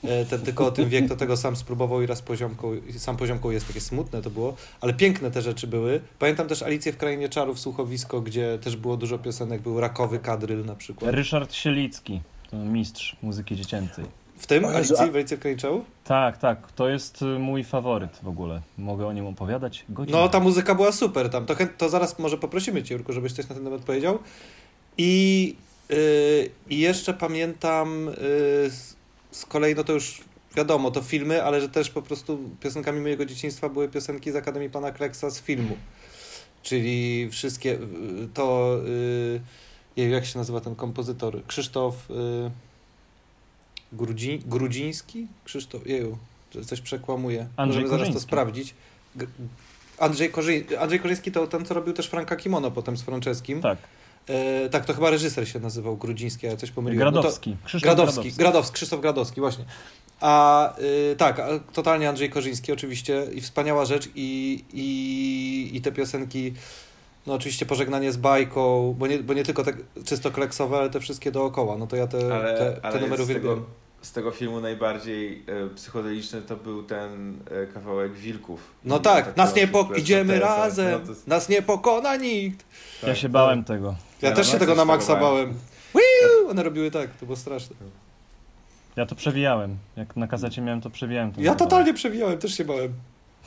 [0.04, 3.50] E, Ten, tylko o tym wiek, to tego sam spróbował i raz poziomką, sam poziomką
[3.50, 6.00] jest takie smutne to było, ale piękne te rzeczy były.
[6.18, 10.64] Pamiętam też Alicję w Krainie Czarów, słuchowisko, gdzie też było dużo piosenek, był rakowy kadryl
[10.64, 11.14] na przykład.
[11.14, 14.04] Ryszard Sielicki, to mistrz muzyki dziecięcej.
[14.38, 15.84] W tym Alicji, w Alicji w Krainie Czarów?
[16.04, 18.60] Tak, tak, to jest y, mój faworyt w ogóle.
[18.78, 20.18] Mogę o nim opowiadać godzinę.
[20.18, 21.46] No, ta muzyka była super tam.
[21.46, 24.18] To, to zaraz może poprosimy Cię, Jurku, żebyś coś na ten temat powiedział.
[24.98, 25.56] I,
[25.88, 25.96] yy,
[26.70, 28.70] i jeszcze pamiętam yy,
[29.30, 30.20] z, kolei, no to już
[30.56, 34.70] wiadomo, to filmy, ale że też po prostu piosenkami mojego dzieciństwa były piosenki z Akademii
[34.70, 35.76] Pana Kleksa z filmu.
[36.62, 38.76] Czyli wszystkie yy, to...
[39.96, 41.46] Yy, jak się nazywa ten kompozytor?
[41.46, 42.50] Krzysztof yy,
[43.92, 45.26] Grudzi, Grudziński?
[45.44, 46.18] Krzysztof, jeju,
[46.66, 47.48] coś przekłamuje.
[47.58, 48.74] Możemy zaraz to sprawdzić.
[49.98, 50.64] Andrzej, Korzy...
[50.80, 53.60] Andrzej Korzyński to ten, co robił też Franka Kimono potem z Franceskim.
[53.60, 53.78] Tak,
[54.30, 57.06] E, tak, to chyba reżyser się nazywał Grudziński, ale coś pomyliłem.
[57.06, 57.50] No Gradowski.
[57.50, 57.66] to...
[57.66, 58.38] Krzysztof Gradowski, Gradowski.
[58.38, 59.64] Gradowski, Krzysztof Gradowski, właśnie.
[60.20, 65.92] A y, tak, a, totalnie Andrzej Korzyński oczywiście i wspaniała rzecz i, i, i te
[65.92, 66.54] piosenki,
[67.26, 69.72] no oczywiście pożegnanie z bajką, bo nie, bo nie tylko te
[70.04, 73.24] czysto kleksowe, ale te wszystkie dookoła, no to ja te, Ale, te, te ale numery
[73.24, 73.64] z, tego, uwielbiam.
[74.02, 78.60] Z tego filmu najbardziej e, psychodeliczny to był ten e, kawałek Wilków.
[78.84, 79.88] No I tak, nas nie po...
[79.96, 82.64] Idziemy razem, No to nas nie pokona nikt.
[83.02, 83.30] Ja tak, się tak.
[83.30, 83.94] bałem tego.
[84.22, 85.46] Ja, Ja też się tego na Maxa się bałem.
[85.46, 85.58] bałem.
[85.94, 86.50] Wiu!
[86.50, 87.76] One robiły tak, to było straszne.
[88.96, 89.76] Ja to przewijałem.
[89.96, 91.32] Jak na kasecie miałem, to przewijałem.
[91.38, 92.92] Ja totalnie przewijałem, też się bałem.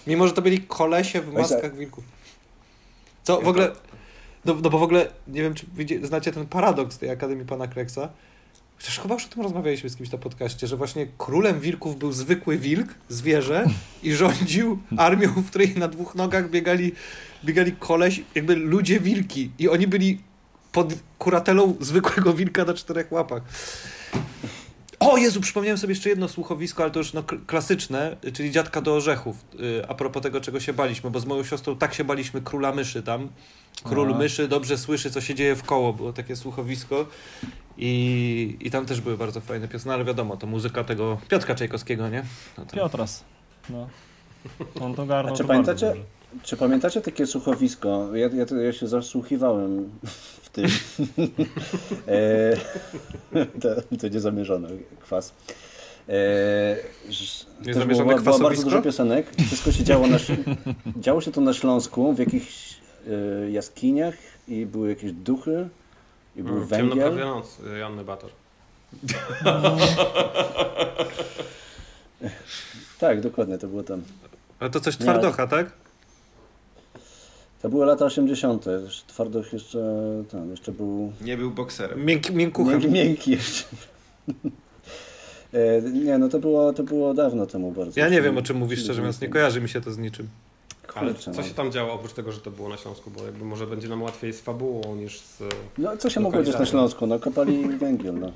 [0.08, 2.04] Mimo, że to byli kolesie w maskach wilków.
[3.24, 3.72] Co w ogóle...
[4.46, 5.66] No, no bo w ogóle, nie wiem, czy
[6.02, 8.10] znacie ten paradoks tej Akademii Pana Kreksa.
[8.84, 12.12] Chociaż chyba już o tym rozmawialiśmy z kimś na podcaście, że właśnie królem wilków był
[12.12, 13.66] zwykły wilk, zwierzę
[14.04, 16.92] i rządził armią, w której na dwóch nogach biegali,
[17.46, 19.52] biegali koleś, jakby ludzie wilki.
[19.60, 20.20] I oni byli
[20.72, 23.44] pod kuratelą zwykłego wilka na czterech łapach.
[25.14, 28.96] O Jezu, przypomniałem sobie jeszcze jedno słuchowisko, ale to już no, klasyczne, czyli Dziadka do
[28.96, 29.36] Orzechów.
[29.54, 32.72] Yy, a propos tego, czego się baliśmy, bo z moją siostrą tak się baliśmy Króla
[32.72, 33.30] Myszy tam.
[33.84, 34.18] Król A.
[34.18, 35.94] Myszy dobrze słyszy, co się dzieje w koło.
[35.94, 37.06] Było takie słuchowisko
[37.78, 41.56] i, i tam też były bardzo fajne piosenki, no, ale wiadomo, to muzyka tego Piotra
[41.56, 42.24] Czajkowskiego, nie?
[42.58, 42.76] No to...
[42.76, 43.24] Piotras.
[43.70, 43.90] No.
[44.82, 45.96] On to garnął A czy to pamiętacie-.
[46.44, 48.16] Czy pamiętacie takie słuchowisko?
[48.16, 49.90] Ja, ja, ja się zasłuchiwałem
[50.54, 50.66] tym.
[52.08, 52.56] e,
[53.62, 54.70] to, to niezamierzony
[55.02, 55.34] kwas.
[56.10, 56.14] E,
[57.66, 58.64] Niezamierzone było, było bardzo kwasowisko?
[58.64, 59.28] dużo piosenek.
[59.48, 60.18] Wszystko się działo na,
[61.06, 62.76] działo się to na Śląsku, w jakichś
[63.08, 64.16] e, jaskiniach
[64.48, 65.70] i były jakieś duchy.
[66.36, 67.26] i był Mm, Ciemno prawie węgiel.
[67.28, 68.30] noc, y, Janny Bator.
[73.00, 74.02] Tak, dokładnie, to było tam.
[74.60, 75.72] Ale to coś Nie, twardocha, tak?
[77.64, 78.66] To były lata 80.
[78.86, 79.80] Jeszcze Twardoch jeszcze,
[80.32, 82.06] tam, jeszcze był Nie był bokserem.
[82.06, 82.72] Miękki, miękkuchem.
[82.74, 83.64] miękki, miękki jeszcze.
[85.54, 88.00] E, Nie, no to było, to było dawno temu bardzo.
[88.00, 89.22] Ja nie wiem, o czym mówisz, szczerze mówiąc.
[89.22, 90.28] Nie kojarzy mi się to z niczym.
[90.96, 91.44] Ale co no.
[91.44, 93.12] się tam działo oprócz tego, że to było na Śląsku?
[93.12, 95.44] Bo jakby może będzie nam łatwiej z fabułą niż z...
[95.78, 97.08] No co się mogło dziać na Śląsku?
[97.08, 98.32] No kopali węgiel, no.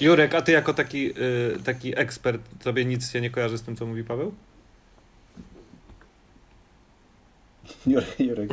[0.00, 3.76] Jurek, a ty jako taki, y, taki ekspert, tobie nic się nie kojarzy z tym,
[3.76, 4.32] co mówi Paweł?
[7.86, 8.50] Jurek, Jurek.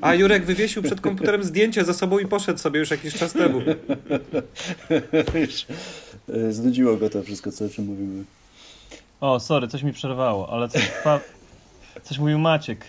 [0.00, 3.60] A Jurek wywiesił przed komputerem zdjęcie za sobą i poszedł sobie już jakiś czas temu.
[6.28, 8.24] E, Znudziło go to wszystko, co o czym mówimy.
[9.20, 11.20] O, sorry, coś mi przerwało, ale coś, pa...
[12.02, 12.84] coś mówił Maciek.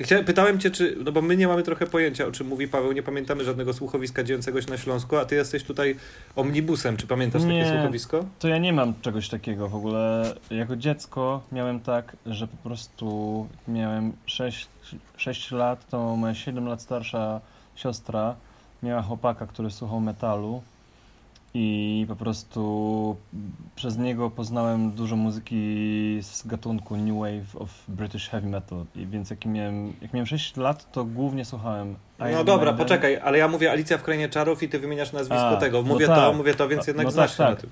[0.00, 2.92] Chciałem, pytałem cię, czy, no bo my nie mamy trochę pojęcia, o czym mówi Paweł,
[2.92, 5.96] nie pamiętamy żadnego słuchowiska dziejącego się na Śląsku, a ty jesteś tutaj
[6.36, 6.96] omnibusem.
[6.96, 7.68] Czy pamiętasz takie Nie.
[7.68, 8.24] słuchowisko?
[8.38, 10.34] To ja nie mam czegoś takiego w ogóle.
[10.50, 14.68] Jako dziecko miałem tak, że po prostu miałem 6,
[15.16, 17.40] 6 lat, to moja 7 lat starsza
[17.76, 18.34] siostra
[18.82, 20.62] miała chłopaka, który słuchał metalu
[21.54, 23.16] i po prostu
[23.76, 28.84] przez niego poznałem dużo muzyki z gatunku New Wave of British Heavy Metal.
[28.96, 32.86] I więc jak miałem, jak miałem 6 lat, to głównie słuchałem No Iron dobra, Maiden.
[32.86, 35.82] poczekaj, ale ja mówię Alicja w Krainie Czarów i ty wymieniasz nazwisko A, tego.
[35.82, 36.36] no Mówię to, tak.
[36.36, 37.70] mówię to, więc jednak No znasz tak, tak.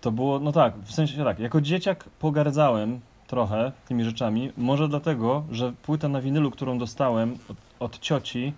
[0.00, 5.44] To było, no tak, w sensie tak, jako dzieciak pogardzałem trochę tymi rzeczami, może dlatego,
[5.50, 8.52] że płyta na winylu, którą dostałem od, od cioci,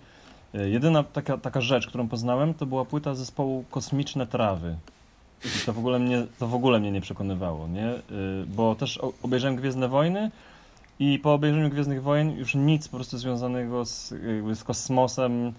[0.53, 4.75] jedyna taka, taka rzecz, którą poznałem, to była płyta zespołu Kosmiczne Trawy.
[5.45, 7.89] I to w ogóle mnie, to w ogóle mnie nie przekonywało, nie?
[7.89, 10.31] Y, Bo też obejrzałem Gwiezdne Wojny
[10.99, 14.13] i po obejrzeniu Gwiezdnych Wojen już nic po prostu związanego z,
[14.53, 15.53] z kosmosem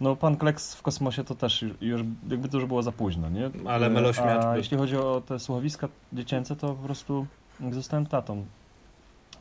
[0.00, 3.50] no, pan Kleks w kosmosie to też już, jakby to już było za późno, nie?
[3.66, 7.26] Ale E, melośmiacz A jeśli chodzi o te słuchowiska dziecięce, to po prostu
[7.60, 8.44] jak zostałem tatą,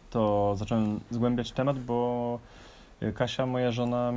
[0.10, 2.40] to zacząłem zgłębiać temat, bo
[3.16, 4.14] Kasia, moja żona,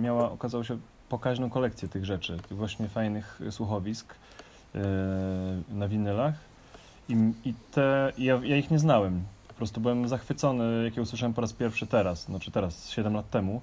[0.00, 0.78] miała, okazało się,
[1.08, 4.14] pokaźną kolekcję tych rzeczy, tych właśnie fajnych słuchowisk
[4.74, 4.78] e,
[5.70, 6.34] na winylach
[7.08, 9.22] i, i te, ja, ja ich nie znałem.
[9.48, 13.30] Po prostu byłem zachwycony, jak je usłyszałem po raz pierwszy teraz, znaczy teraz, 7 lat
[13.30, 13.60] temu.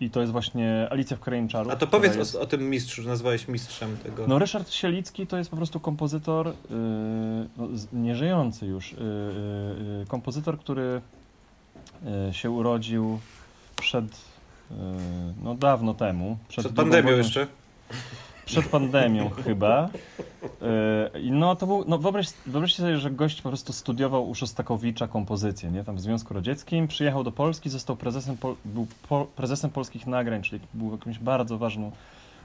[0.00, 1.72] I to jest właśnie Alicja w Krainie Czarów.
[1.72, 2.36] A to powiedz jest...
[2.36, 4.26] o, o tym mistrzu, nazwałeś mistrzem tego.
[4.26, 6.54] No Ryszard Sielicki to jest po prostu kompozytor, yy,
[7.56, 8.98] no, nieżyjący już, yy,
[9.98, 11.00] yy, kompozytor, który
[12.32, 13.18] się urodził
[13.76, 14.04] przed,
[14.70, 14.76] yy,
[15.42, 16.38] no dawno temu.
[16.48, 17.46] Przed drugą pandemią jeszcze.
[18.44, 19.88] przed pandemią chyba.
[21.22, 25.08] I no to był, no wyobraź, wyobraźcie sobie, że gość po prostu studiował u Szostakowicza
[25.08, 25.84] kompozycję, nie?
[25.84, 28.86] Tam w Związku Radzieckim, przyjechał do Polski, został prezesem, był
[29.36, 31.92] prezesem polskich nagrań, czyli był jakąś bardzo ważną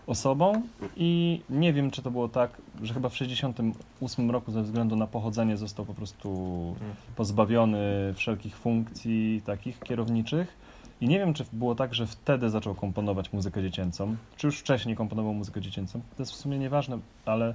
[0.07, 0.61] osobą
[0.97, 5.07] i nie wiem, czy to było tak, że chyba w 68 roku ze względu na
[5.07, 6.75] pochodzenie został po prostu
[7.15, 10.65] pozbawiony wszelkich funkcji takich kierowniczych.
[11.01, 14.95] I nie wiem, czy było tak, że wtedy zaczął komponować muzykę dziecięcą, czy już wcześniej
[14.95, 16.01] komponował muzykę dziecięcą.
[16.17, 17.53] To jest w sumie nieważne, ale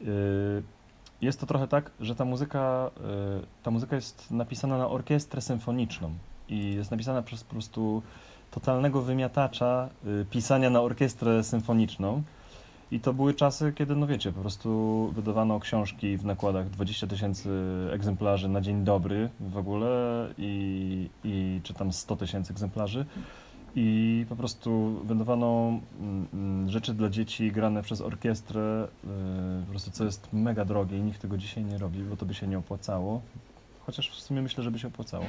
[0.00, 0.62] yy,
[1.20, 6.10] jest to trochę tak, że ta muzyka, yy, ta muzyka jest napisana na orkiestrę symfoniczną
[6.48, 8.02] i jest napisana przez po prostu
[8.50, 12.22] totalnego wymiatacza yy, pisania na orkiestrę symfoniczną.
[12.90, 17.50] I to były czasy, kiedy, no wiecie, po prostu wydawano książki w nakładach 20 tysięcy
[17.92, 19.88] egzemplarzy na dzień dobry w ogóle
[20.38, 23.06] i, i czy tam 100 tysięcy egzemplarzy.
[23.74, 29.10] I po prostu wydawano mm, mm, rzeczy dla dzieci grane przez orkiestrę, yy,
[29.64, 32.34] po prostu co jest mega drogie i nikt tego dzisiaj nie robi, bo to by
[32.34, 33.20] się nie opłacało.
[33.86, 35.24] Chociaż w sumie myślę, że by się opłacało.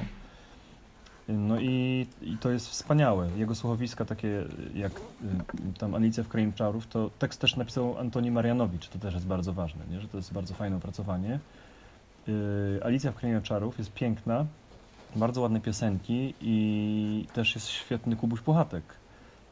[1.28, 3.28] No i, i to jest wspaniałe.
[3.36, 8.30] Jego słuchowiska takie jak y, tam Alicja w Krainie Czarów, to tekst też napisał Antoni
[8.30, 10.00] Marianowicz, to też jest bardzo ważne, nie?
[10.00, 11.38] że to jest bardzo fajne opracowanie.
[12.28, 14.46] Y, Alicja w Krainie Czarów jest piękna,
[15.16, 18.82] bardzo ładne piosenki i też jest świetny Kubuś Puchatek.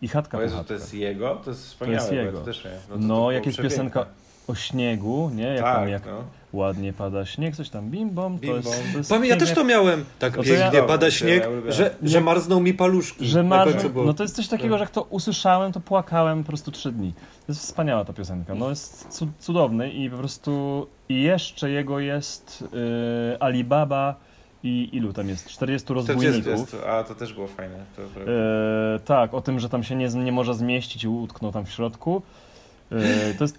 [0.03, 0.69] I Chatka Jezu, Puchatka.
[0.69, 1.37] to jest jego?
[1.37, 1.97] To jest wspaniałe.
[1.97, 2.39] jest bo ja jego.
[2.39, 2.65] To też.
[2.65, 3.85] No, to, to było jak jest przepiękne.
[3.85, 4.07] piosenka
[4.51, 5.43] o śniegu, nie?
[5.43, 6.25] Jak tam Tak, jak no.
[6.53, 9.53] ładnie pada śnieg, coś tam bim bom, to Bim jest, to jest Pamię, ja też
[9.53, 10.05] to miałem.
[10.19, 13.27] Tak No to ja- pięknie pada Dobra, śnieg, ja że, że marzną mi paluszki.
[13.27, 13.45] Że
[13.93, 14.05] było.
[14.05, 17.13] no to jest coś takiego, że jak to usłyszałem, to płakałem po prostu trzy dni.
[17.47, 21.99] To jest wspaniała ta piosenka, no jest cu- cudowny i po prostu i jeszcze jego
[22.01, 22.65] jest
[23.35, 24.15] y, Alibaba
[24.63, 25.49] i ilu tam jest?
[25.49, 26.73] 40 40 rozbójników.
[26.73, 27.75] jest, a to też było fajne.
[27.97, 28.03] To.
[28.03, 31.71] E, tak, o tym, że tam się nie, nie może zmieścić i utknął tam w
[31.71, 32.23] środku.
[32.93, 33.59] E, to jest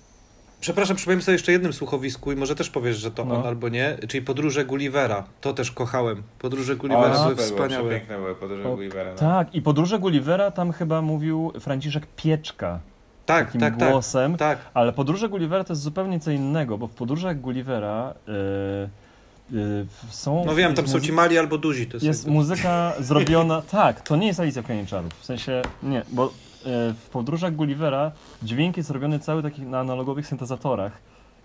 [0.62, 3.36] Przepraszam, przypomnę sobie jeszcze jednym słuchowisku i może też powiesz, że to No.
[3.36, 5.24] on albo nie, czyli Podróże Gullivera.
[5.42, 6.24] To też kochałem.
[6.40, 7.84] Podróże Gullivera były wspaniałe.
[7.84, 9.12] Było, piękne były podróże O, Gullivera.
[9.12, 9.18] No.
[9.18, 12.80] Tak, i podróże Gullivera tam chyba mówił Franciszek Pieczka
[13.26, 13.92] Tak, takim tak, tak.
[13.92, 14.38] głosem.
[14.38, 14.58] Tak.
[14.74, 20.44] Ale podróże Gullivera to jest zupełnie co innego, bo w podróżach Gullivera yy, yy, są.
[20.46, 21.88] No wiem, tam są ci mali albo duzi.
[21.88, 23.62] To jest Jest muzyka zrobiona.
[23.72, 25.14] Tak, to nie jest Alicja w Krainie Czarów.
[25.20, 26.32] W sensie, nie, bo
[26.66, 28.12] w podróżach Gullivera
[28.44, 30.98] dźwięk jest robiony cały taki na analogowych syntezatorach.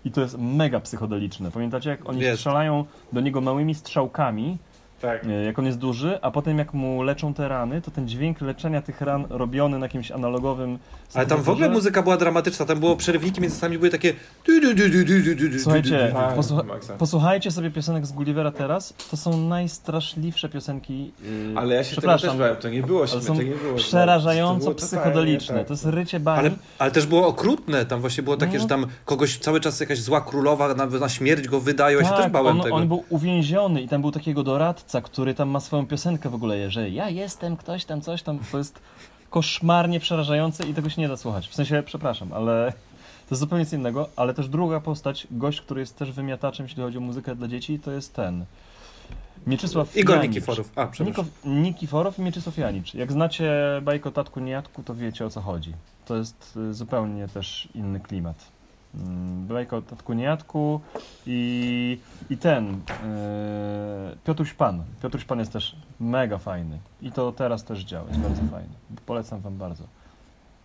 [0.05, 1.51] I to jest mega psychodeliczne.
[1.51, 2.37] Pamiętacie, jak oni Jest.
[2.37, 4.57] strzelają do niego małymi strzałkami,
[5.01, 5.25] tak.
[5.25, 8.41] E, jak on jest duży, a potem jak mu leczą te rany, to ten dźwięk
[8.41, 10.79] leczenia tych ran robiony na jakimś analogowym.
[11.13, 14.13] Ale tam w ogóle muzyka była dramatyczna, tam było przerwniki między sami były takie.
[15.59, 16.63] Słuchajcie, posłucha
[16.97, 18.93] posłuchajcie sobie piosenek z Gullivera teraz.
[19.11, 21.11] To są najstraszliwsze piosenki.
[21.23, 23.75] Yy, ale ja się przepraszam, też bałem, to nie było śmieszne, to nie było.
[23.75, 25.57] Przerażająco to psychodeliczne.
[25.57, 25.67] Tak.
[25.67, 26.39] To jest rycie bani.
[26.39, 28.59] Ale, ale, też było okrutne, tam właśnie było takie, no.
[28.59, 32.09] że tam kogoś cały czas jakaś zła królowa na, na śmierć go wydaje, ja się
[32.09, 32.75] też tak, bałem on, tego.
[32.75, 36.71] On był uwięziony i tam był takiego doradca który tam ma swoją piosenkę w ogóle,
[36.71, 38.39] że ja jestem ktoś tam, coś tam.
[38.51, 38.79] To jest
[39.29, 41.47] koszmarnie przerażające i tego się nie da słuchać.
[41.47, 42.73] W sensie, przepraszam, ale
[43.29, 44.09] to jest zupełnie co innego.
[44.15, 47.79] Ale też druga postać, gość, który jest też wymiataczem, jeśli chodzi o muzykę dla dzieci,
[47.79, 48.45] to jest ten.
[49.47, 50.29] Mieczysław Igor Janicz.
[50.35, 50.71] Nikiforów.
[50.75, 51.25] A, przepraszam.
[51.25, 52.93] Niko, Nikiforow i Mieczysław Janicz.
[52.93, 55.73] Jak znacie bajkę o tatku niejadku, to wiecie o co chodzi.
[56.05, 58.56] To jest y, zupełnie też inny klimat.
[58.95, 60.81] Mm, Bajka o tatku niejadku
[61.25, 64.83] i, i ten, yy, Piotruś Pan.
[65.01, 66.79] Piotruś Pan jest też mega fajny.
[67.01, 68.73] I to teraz też działa, jest bardzo fajny.
[69.05, 69.83] Polecam wam bardzo.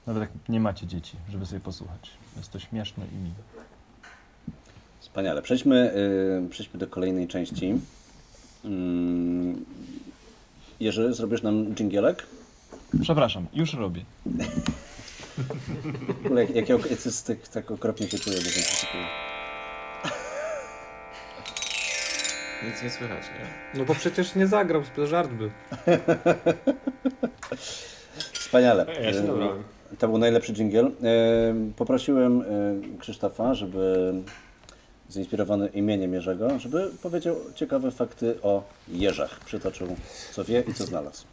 [0.06, 2.10] Nawet jak nie macie dzieci, żeby sobie posłuchać.
[2.36, 3.34] Jest to śmieszne i miłe.
[5.00, 5.42] Wspaniale.
[5.42, 5.92] Przejdźmy,
[6.46, 7.74] y, przejdźmy do kolejnej części.
[8.64, 9.64] Mm,
[10.80, 12.26] Jerzy, zrobisz nam dżingielek?
[13.02, 14.04] Przepraszam, już robię.
[16.22, 18.98] W ogóle jak, jak, ja- jak jest tak, tak okropnie się czuję, bo jest takie...
[22.66, 23.78] Nic nie słychać, nie?
[23.78, 25.50] No bo przecież nie zagrał, to żart był.
[28.32, 28.86] Wspaniale.
[29.02, 29.62] Ja się Y, dobrałem.
[29.98, 30.86] To był najlepszy dżingiel.
[30.86, 30.92] Y,
[31.76, 34.12] Poprosiłem y, Krzysztofa, żeby
[35.08, 39.40] zainspirowany imieniem Jerzego, żeby powiedział ciekawe fakty o jeżach.
[39.44, 39.96] Przytoczył
[40.32, 41.24] co wie i co znalazł.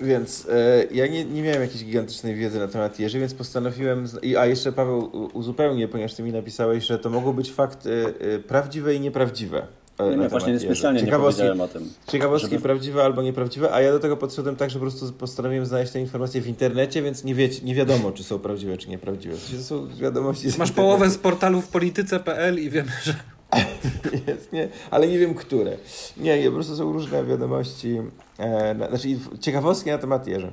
[0.00, 4.04] Więc e, ja nie, nie miałem jakiejś gigantycznej wiedzy na temat jeży, więc postanowiłem.
[4.22, 8.38] I- A jeszcze Paweł uzupełnię, ponieważ ty mi napisałeś, że to mogą być fakty e,
[8.38, 9.66] prawdziwe i nieprawdziwe.
[9.98, 11.90] e, Nie, na nie, właśnie specjalnie nie Ciekawostki, powiedziałem o tym.
[12.08, 15.66] ciekawostki żeby- prawdziwe albo nieprawdziwe, a ja do tego podszedłem tak, że po prostu postanowiłem
[15.66, 19.34] znaleźć te informacje w internecie, więc nie, wiecie, nie wiadomo, czy są prawdziwe, czy nieprawdziwe.
[19.56, 20.42] To są wiadomości.
[20.50, 20.74] z Masz internetu.
[20.74, 23.14] połowę z portalu w polityce.pl i wiemy, że...
[24.26, 25.76] Jest, nie, ale nie wiem, które.
[26.16, 28.00] Nie, nie, po prostu są różne wiadomości,
[28.38, 29.08] e, na, znaczy
[29.40, 30.52] ciekawostki na temat jeży.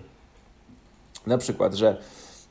[1.28, 2.02] Na przykład, że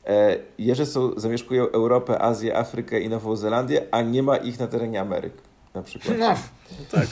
[0.07, 4.67] e, jeże są, zamieszkują Europę, Azję, Afrykę i Nową Zelandię, a nie ma ich na
[4.67, 5.33] terenie Ameryk.
[5.75, 6.19] Na przykład.
[6.19, 6.35] No,
[6.91, 7.07] tak.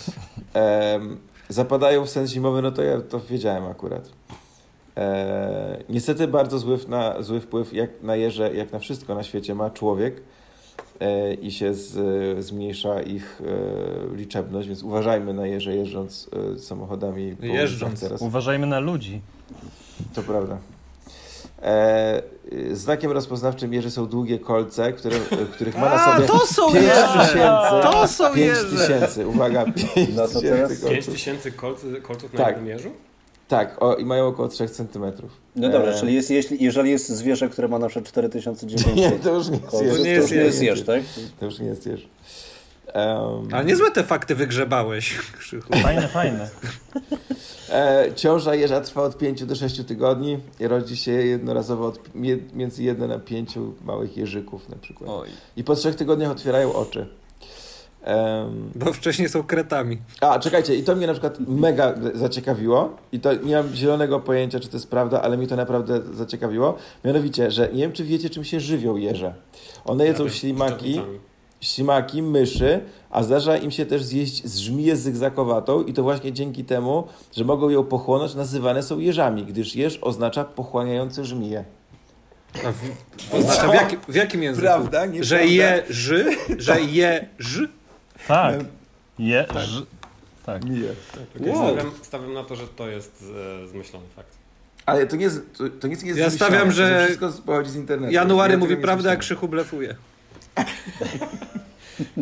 [0.55, 4.09] Em, zapadają w sens zimowy, no to ja to wiedziałem akurat.
[4.97, 9.55] E, niestety bardzo zły, na, zły wpływ jak na jeże, jak na wszystko na świecie
[9.55, 10.21] ma człowiek e,
[11.43, 13.41] i się z, zmniejsza ich
[14.13, 17.37] e, liczebność, więc uważajmy na jeże jeżdżąc e, samochodami.
[17.37, 18.01] po Jeżdżąc.
[18.01, 18.23] Teraz.
[18.23, 19.21] Uważajmy na ludzi.
[20.15, 20.59] To prawda.
[21.63, 25.21] E, y, znakiem rozpoznawczym jeży są długie kolce, które, e,
[25.53, 27.19] których ma na A, sobie to są 5 jeże!
[27.27, 27.83] tysięcy.
[27.83, 28.65] To są 5 jeże!
[28.87, 30.91] tysięcy, uwaga, 5 No to tysięcy teraz- kolców.
[30.91, 32.49] 5 tysięcy kolców, kolców na Tak.
[32.49, 32.91] jednym jeżu?
[33.49, 35.31] Tak, o, i mają około 3 centymetrów.
[35.57, 39.11] No dobra, E, czyli jest, jeśli, jeżeli jest zwierzę, które ma na przykład 4900 Nie,
[39.11, 39.71] to już nie jeż.
[39.71, 40.79] to nie już jest nie jest jeż.
[40.79, 41.03] jeż, tak?
[41.41, 42.09] To już nie jest jeż.
[42.95, 45.73] Um, Ale niezłe te fakty wygrzebałeś, Krzychu.
[45.83, 46.49] Fajne, fajne.
[47.71, 52.01] e, ciąża jeża trwa od 5 do 6 tygodni i rodzi się jednorazowo od
[52.55, 55.11] między 1 a 5 małych jeżyków na przykład.
[55.11, 55.29] Oj.
[55.57, 57.07] I po 3 tygodniach otwierają oczy.
[58.09, 59.99] Em, Bo wcześniej są kretami.
[60.21, 64.61] A, czekajcie, i to mnie na przykład mega zaciekawiło i to nie mam zielonego pojęcia,
[64.61, 66.75] czy to jest prawda, ale mnie to naprawdę zaciekawiło.
[67.05, 69.35] Mianowicie, że nie wiem, czy wiecie, czym się żywią jeże.
[69.85, 71.01] One jedzą Ja ślimaki,
[71.61, 76.65] ślimaki, myszy, a zdarza im się też zjeść z żmiję zygzakowatą i to właśnie dzięki
[76.65, 77.05] temu,
[77.37, 81.65] że mogą ją pochłonąć, nazywane są jeżami, gdyż jeż oznacza pochłaniający żmiję.
[82.55, 84.67] A w, oznacza w, jakim, w jakim języku?
[84.67, 85.07] Prawda?
[85.07, 85.55] Nie Że prawda?
[85.55, 86.27] je ży?
[88.29, 88.59] Że
[89.19, 89.49] je ży?
[89.49, 89.59] Tak.
[89.59, 89.83] Je, ż,
[90.47, 90.65] tak.
[90.65, 90.79] Nie.
[91.41, 91.67] Okej, Wow.
[91.75, 93.25] stawiam, stawiam na to, że to jest
[93.65, 94.29] e, zmyślony fakt.
[94.87, 97.71] Ale to nie jest, to, to nic nie jest Ja stawiam, to że wszystko pochodzi
[97.71, 98.13] z internetu.
[98.13, 99.17] January Ja mówi prawdę, a.
[99.17, 99.95] Krzychu blefuje.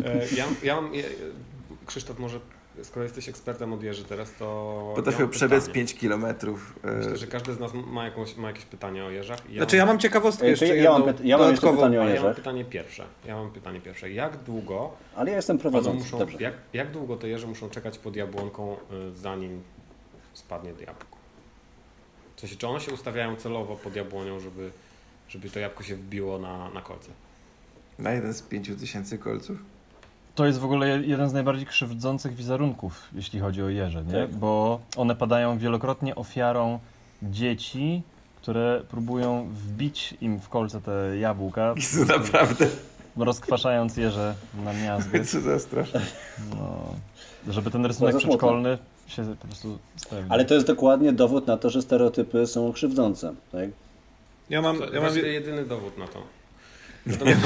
[0.05, 0.95] E, ja, ja mam...
[0.95, 1.03] Ja,
[1.85, 2.39] Krzysztof, może
[2.83, 4.93] skoro jesteś ekspertem od jeży teraz, to...
[4.95, 5.73] Potrafił mam przebiec pytanie.
[5.73, 6.73] 5 kilometrów.
[6.83, 9.49] e, Myślę, że każdy z nas ma, jakąś, ma jakieś pytanie o jeżach.
[9.49, 12.05] I Znaczy ja mam ciekawostkę jeszcze ja mam jedną, ja mam jeszcze pytanie o A
[12.05, 12.35] ja mam jeżach.
[12.35, 13.05] pytanie pierwsze.
[13.25, 14.11] Ja mam pytanie pierwsze.
[14.11, 15.99] Jak długo, Ale ja jestem prowadzący.
[16.03, 16.37] muszą, Dobrze.
[16.39, 18.77] jak, jak długo te jeże muszą czekać pod jabłonką,
[19.11, 19.63] y, zanim
[20.33, 21.17] spadnie to jabłko?
[22.35, 24.71] W sensie, czy one się ustawiają celowo pod jabłonią, żeby,
[25.29, 27.09] żeby to jabłko się wbiło na, na kolce?
[27.99, 29.57] Na jeden z 5 tysięcy kolców.
[30.37, 34.11] To jest w ogóle je- jeden z najbardziej krzywdzących wizerunków, jeśli chodzi o jeże, nie?
[34.13, 34.35] Tak.
[34.35, 36.79] Bo one padają wielokrotnie ofiarą
[37.23, 38.01] dzieci,
[38.41, 42.67] które próbują wbić im w kolce te jabłka, Jezu, naprawdę.
[43.17, 44.35] rozkwaszając jeże
[44.65, 45.23] na miazgę.
[45.25, 46.01] Co za straszne.
[46.49, 46.93] No,
[47.53, 48.77] żeby ten rysunek przedszkolny
[49.07, 50.27] się po prostu spełnił.
[50.33, 53.33] Ale to jest dokładnie dowód na to, że stereotypy są krzywdzące.
[53.51, 53.69] Tak?
[54.49, 55.17] Ja mam, To ja mam...
[55.17, 56.36] jedyny dowód na to.
[57.07, 57.41] Natomiast,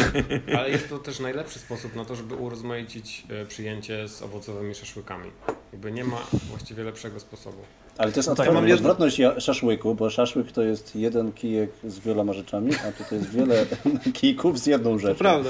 [0.57, 5.31] ale jest to też najlepszy sposób na to, żeby urozmaicić e, przyjęcie z owocowymi szaszłykami.
[5.73, 6.17] Jakby nie ma
[6.49, 7.57] właściwie lepszego sposobu.
[7.97, 11.99] Ale to jest No tak, odwrotność, mam szaszłyku, bo szaszłyk to jest jeden kijek z
[11.99, 13.65] wieloma rzeczami, a tutaj jest wiele
[14.13, 15.15] kijków z jedną To rzeczą.
[15.15, 15.49] prawda.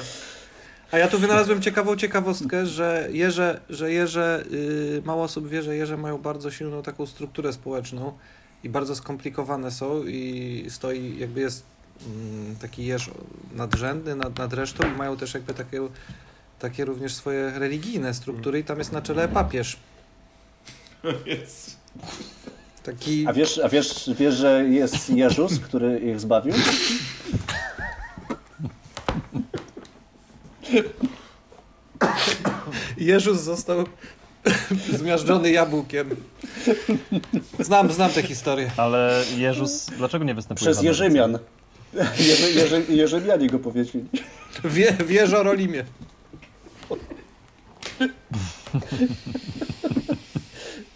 [0.92, 5.76] A ja tu wynalazłem ciekawą ciekawostkę, że jeże, że jeże yy, mało osób wie, że
[5.76, 8.12] jeże mają bardzo silną taką strukturę społeczną
[8.64, 11.64] i bardzo skomplikowane są i stoi, jakby jest
[12.60, 13.10] taki jeż
[13.52, 15.80] nadrzędny nad, nad resztą i mają też jakby takie,
[16.58, 19.76] takie również swoje religijne struktury i tam jest na czele papież.
[22.82, 23.26] Taki...
[23.26, 26.54] A wiesz, a wiesz, wiesz, że jest Jezus, który ich zbawił?
[32.96, 33.84] Jezus został
[34.98, 36.10] zmiażdżony jabłkiem.
[37.58, 38.70] Znam, znam tę historię.
[38.76, 40.82] Ale Jezus, dlaczego nie występuje Przez?
[40.82, 41.38] Jerzymian.
[42.28, 44.04] Jerzy, Jerzy, Jerzymianie go powiedzieli.
[44.64, 45.84] Wie, Rolimie.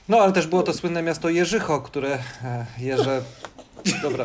[0.08, 3.22] No, ale też było to słynne miasto Jerzycho, które e, Jerze...
[4.02, 4.24] Dobra.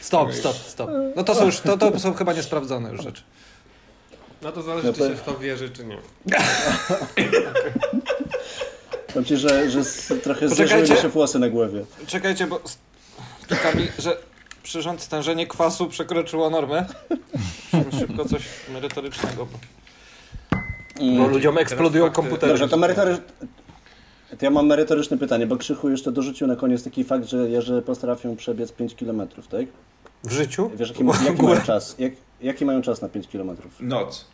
[0.00, 0.90] Stop, stop, stop.
[1.16, 3.22] No to są już, to, to są chyba niesprawdzone już rzeczy.
[4.42, 5.98] No to zależy, No czy to- się w to wierzy, czy nie.
[9.24, 9.84] Ci, że, że
[10.22, 11.84] trochę zjeżyły mi się włosy na głowie.
[12.06, 12.60] Czekajcie, bo
[13.48, 14.16] czeka mi, że
[14.66, 16.86] przyrząd stężenie kwasu przekroczyło normę.
[17.98, 18.42] Szybko coś
[18.72, 19.46] merytorycznego.
[19.46, 22.52] Bo, bo ludziom eksplodują fakty- komputery.
[22.52, 23.24] Dobrze, to merytoryczne...
[24.38, 27.82] To ja mam merytoryczne pytanie, bo Krzychu jeszcze dorzucił na koniec taki fakt, że jeże
[27.82, 29.18] potrafią przebiec 5 km,
[29.50, 29.66] tak?
[30.24, 30.70] W życiu?
[30.76, 31.94] Wiesz, jaki, ma- jaki mają czas?
[31.98, 33.56] Jak, jaki mają czas na 5 km?
[33.80, 34.24] Noc.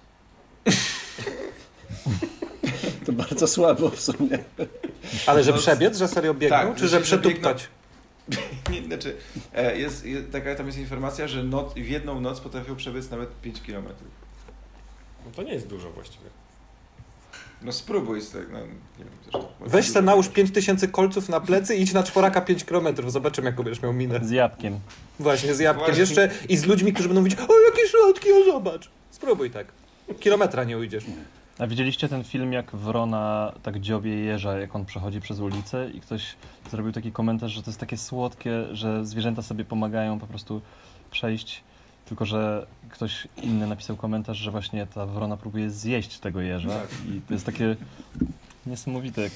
[3.07, 4.39] To bardzo słabo w sumie.
[5.27, 7.69] Ale że przebiec, że serio biegną, tak, czy że że przetuptać?
[8.73, 9.17] Nie, znaczy,
[9.55, 13.41] e, jest, jest, taka tam jest informacja, że noc, w jedną noc potrafią przebiec nawet
[13.41, 13.85] 5 km.
[15.25, 16.31] No to nie jest dużo właściwie.
[17.63, 18.53] No spróbuj z tego.
[18.53, 22.41] No, nie wiem, też, Weź se nałóż 5000 kolców na plecy i idź na czworaka
[22.41, 23.11] 5 km.
[23.11, 24.21] Zobaczymy, jaką będziesz miał minę.
[24.23, 24.81] Z jabłkiem.
[25.19, 25.95] Właśnie, z jabłkiem.
[25.95, 26.01] Właśnie.
[26.01, 28.91] Jeszcze i z ludźmi, którzy będą mówić, o jakie słodkie, o zobacz.
[29.11, 29.67] Spróbuj tak.
[30.21, 31.05] Kilometra nie ujdziesz.
[31.63, 36.01] A widzieliście ten film, jak wrona tak dziobie jeża, jak on przechodzi przez ulicę i
[36.01, 36.35] ktoś
[36.71, 40.61] zrobił taki komentarz, że to jest takie słodkie, że zwierzęta sobie pomagają po prostu
[41.11, 41.63] przejść,
[42.07, 46.89] tylko że ktoś inny napisał komentarz, że właśnie ta wrona próbuje zjeść tego jeża Tak.
[47.09, 47.77] i to jest takie
[48.67, 49.31] niesamowite,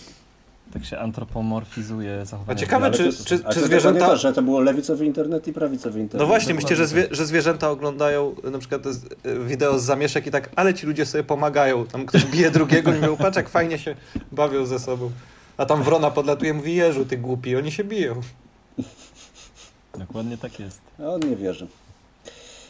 [0.72, 2.56] tak się antropomorfizuje zachowanie.
[2.58, 6.00] A ciekawe, czy- czy- czy dokładnie zwierzęta- To, że to było lewicowy internet i prawicowy
[6.00, 6.20] internet.
[6.20, 9.06] No właśnie, myślicie, że, zwie, że zwierzęta oglądają na przykład te z-
[9.46, 11.86] wideo z zamieszek i tak, ale ci ludzie sobie pomagają.
[11.86, 13.94] Tam ktoś bije drugiego i mówią, patrz jak fajnie się
[14.32, 15.10] bawią ze sobą.
[15.56, 18.20] A tam wrona podlatuje i mówi, Jeżu, ty głupi, oni się biją.
[19.98, 20.80] Dokładnie tak jest.
[20.98, 21.66] No, On nie wierzy.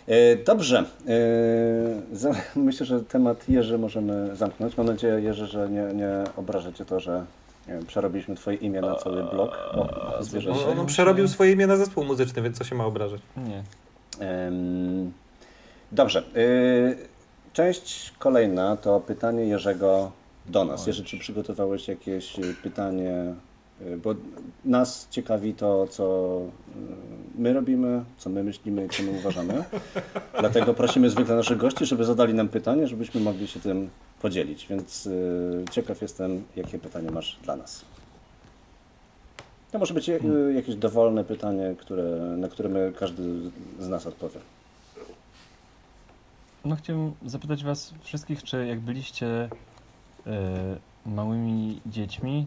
[0.06, 0.84] E, Dobrze.
[1.08, 4.76] E, Myślę, że temat Jerzy możemy zamknąć.
[4.76, 7.24] Mam nadzieję, Jerzy, że nie, nie obrażacie to, że
[7.68, 9.58] nie wiem, przerobiliśmy twoje imię na cały blok.
[9.72, 9.88] O,
[10.20, 13.20] zwierzę On, przerobił swoje imię na zespół muzyczny, więc co się ma obrażać?
[13.36, 13.62] Nie.
[15.92, 16.22] Dobrze.
[16.36, 17.16] E,
[17.52, 20.12] Część kolejna to pytanie Jerzego
[20.46, 20.86] do nas.
[20.86, 23.34] Jerzy, czy przygotowałeś jakieś e, pytanie?
[23.92, 24.14] E, Bo
[24.64, 26.38] nas ciekawi to, co
[27.38, 29.64] my robimy, co my myślimy i co my uważamy.
[30.40, 33.90] Dlatego prosimy zwykle naszych gości, żeby zadali nam pytanie, żebyśmy mogli się tym
[34.22, 34.66] podzielić.
[34.66, 37.84] Więc e, ciekaw jestem, jakie pytanie masz dla nas.
[39.72, 40.18] To może być e,
[40.54, 42.04] jakieś dowolne pytanie, które,
[42.36, 43.22] na które my, każdy
[43.80, 44.40] z nas odpowie.
[46.64, 49.26] No chciałem zapytać was wszystkich, czy jak byliście
[50.26, 52.46] e, małymi dziećmi,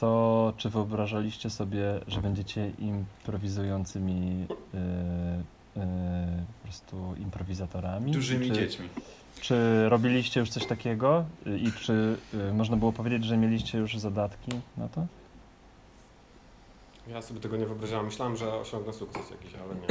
[0.00, 8.12] to czy wyobrażaliście sobie, że będziecie improwizującymi e, e, po prostu improwizatorami?
[8.12, 8.88] Dużymi czy, dziećmi.
[9.40, 14.50] Czy robiliście już coś takiego i czy y, można było powiedzieć, że mieliście już zadatki
[14.76, 15.06] na to?
[17.08, 18.06] Ja sobie tego nie wyobrażałem.
[18.06, 19.86] Myślałem, że osiągnę sukces jakiś, ale nie.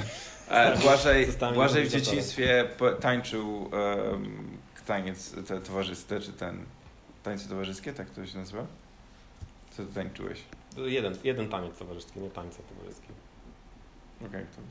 [0.48, 2.68] E, Błażej, Błażej w dzieciństwie
[3.00, 3.70] tańczył
[4.12, 6.64] em, taniec te, towarzysty, czy ten
[7.22, 8.66] tańce towarzyskie, tak to się nazywa?
[9.70, 10.42] Co ty tańczyłeś?
[10.76, 13.08] Jeden, jeden taniec towarzyski, nie tańce towarzyskie.
[14.26, 14.62] Okej, to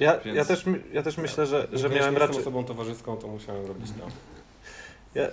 [0.00, 2.36] Ja, Więc- ja, też, ja też myślę, że, że miałem raczej...
[2.36, 4.06] Jestem osobą towarzyską, to musiałem robić to.
[5.14, 5.26] Ja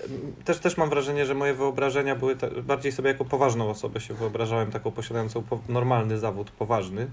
[0.45, 4.13] też, też mam wrażenie, że moje wyobrażenia były te, bardziej sobie jako poważną osobę się
[4.13, 7.07] wyobrażałem, taką posiadającą po, normalny zawód, poważny.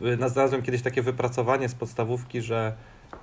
[0.00, 2.74] Yy, na- Znalazłem kiedyś takie wypracowanie z podstawówki, że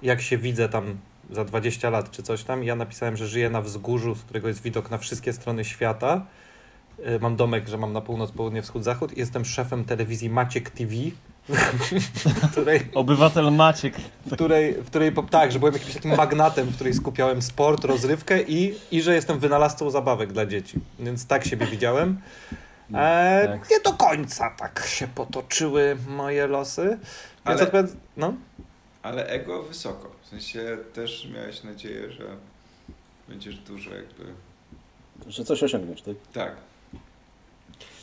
[0.01, 0.97] jak się widzę tam
[1.31, 4.61] za 20 lat czy coś tam, ja napisałem, że żyję na wzgórzu, z którego jest
[4.61, 6.25] widok na wszystkie strony świata.
[6.99, 10.69] Yy, Mam domek, że mam na północ, południe, wschód, zachód i jestem szefem telewizji Maciek
[10.69, 10.93] TV,
[12.51, 13.93] której Obywatel Maciek.
[14.25, 18.41] w której, w której tak, że byłem jakimś takim magnatem, w której skupiałem sport, rozrywkę
[18.41, 20.79] i, i że jestem wynalazcą zabawek dla dzieci.
[20.99, 22.21] Więc tak siebie widziałem.
[22.93, 23.69] E, Tak.
[23.69, 26.81] nie do końca tak się potoczyły moje losy.
[26.87, 26.99] Więc
[27.43, 28.33] Ale- odpowiad- no.
[29.03, 30.11] Ale ego wysoko.
[30.23, 32.23] W sensie też miałeś nadzieję, że
[33.27, 34.23] będziesz dużo jakby...
[35.27, 36.15] Że coś osiągniesz, tak?
[36.33, 36.55] Tak.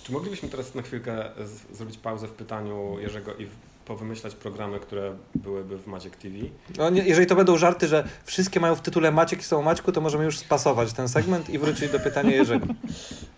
[0.09, 3.51] Czy moglibyśmy teraz na chwilkę z, zrobić pauzę w pytaniu Jerzego i w,
[3.85, 6.35] powymyślać programy, które byłyby w Maciek TV?
[6.79, 9.63] No, nie, jeżeli to będą żarty, że wszystkie mają w tytule Maciek i są o
[9.63, 12.67] Maćku, to możemy już spasować ten segment i wrócić do pytania Jerzego.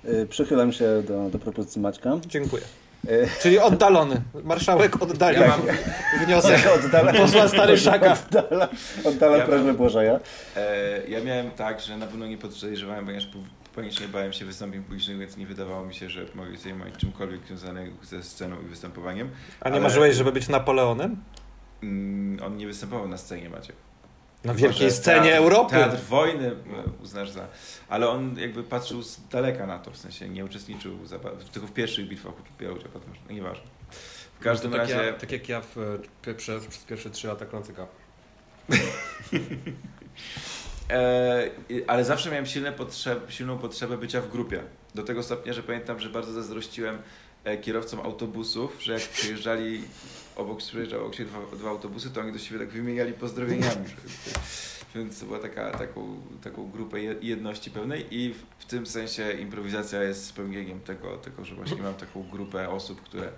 [0.05, 2.11] Y, Przychylam się do, do propozycji Maćka.
[2.27, 2.63] Dziękuję.
[3.05, 4.23] Y, Czyli oddalony.
[4.45, 5.61] Marszałek oddalił Ja mam,
[6.27, 8.17] wniosek Oddala, posła Stary Szaka.
[8.31, 8.69] oddala,
[9.05, 10.21] oddala Ja prośbę
[10.57, 13.29] e, ja miałem tak, że na pewno nie podejrzewałem, ponieważ
[13.81, 17.47] panicznie bałem się wystąpień publicznych, więc nie wydawało mi się, że mogę się zajmować czymkolwiek
[17.47, 19.31] związanym ze sceną i występowaniem.
[19.61, 21.17] A nie Ale- marzyłeś, żeby być Napoleonem?
[21.83, 23.73] Mm, on nie występował na scenie, Macie.
[24.45, 25.71] Na Chyba, wielkiej scenie teatr, Europy.
[25.71, 26.55] Teatr wojny e,
[27.03, 27.49] uznasz za.
[27.89, 31.19] Ale on jakby patrzył z daleka na to, w sensie nie uczestniczył za,
[31.53, 33.65] tylko w pierwszych bitwach brał udział, potem no nieważne.
[34.41, 35.05] W każdym to tak, razie.
[35.05, 35.77] ja, tak jak ja w,
[36.37, 37.87] przez, przez pierwsze trzy lata klącyka.
[40.91, 41.51] E,
[41.87, 44.63] ale zawsze miałem silne potrzeb, silną potrzebę bycia w grupie.
[44.95, 46.99] Do tego stopnia, że pamiętam, że bardzo zazdrościłem
[47.45, 49.83] e, kierowcom autobusów, że jak przyjeżdżali
[50.37, 53.85] obok, przyjeżdżały obok siebie dwa, dwa autobusy, to oni do siebie tak wymieniali pozdrowieniami.
[54.95, 60.03] Więc była taka, taką, taką grupę je- jedności pełnej i w, w tym sensie improwizacja
[60.03, 63.29] jest spełnieniem tego, tego, że właśnie mam taką grupę osób, które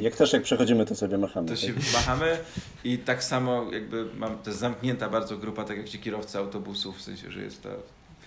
[0.00, 1.48] Jak też jak przechodzimy, to sobie machamy.
[1.48, 1.82] to się tak?
[1.92, 2.38] machamy
[2.84, 6.98] i tak samo jakby mam, to jest zamknięta bardzo grupa, tak jak ci kierowcy autobusów,
[6.98, 7.68] w sensie, że jest ta...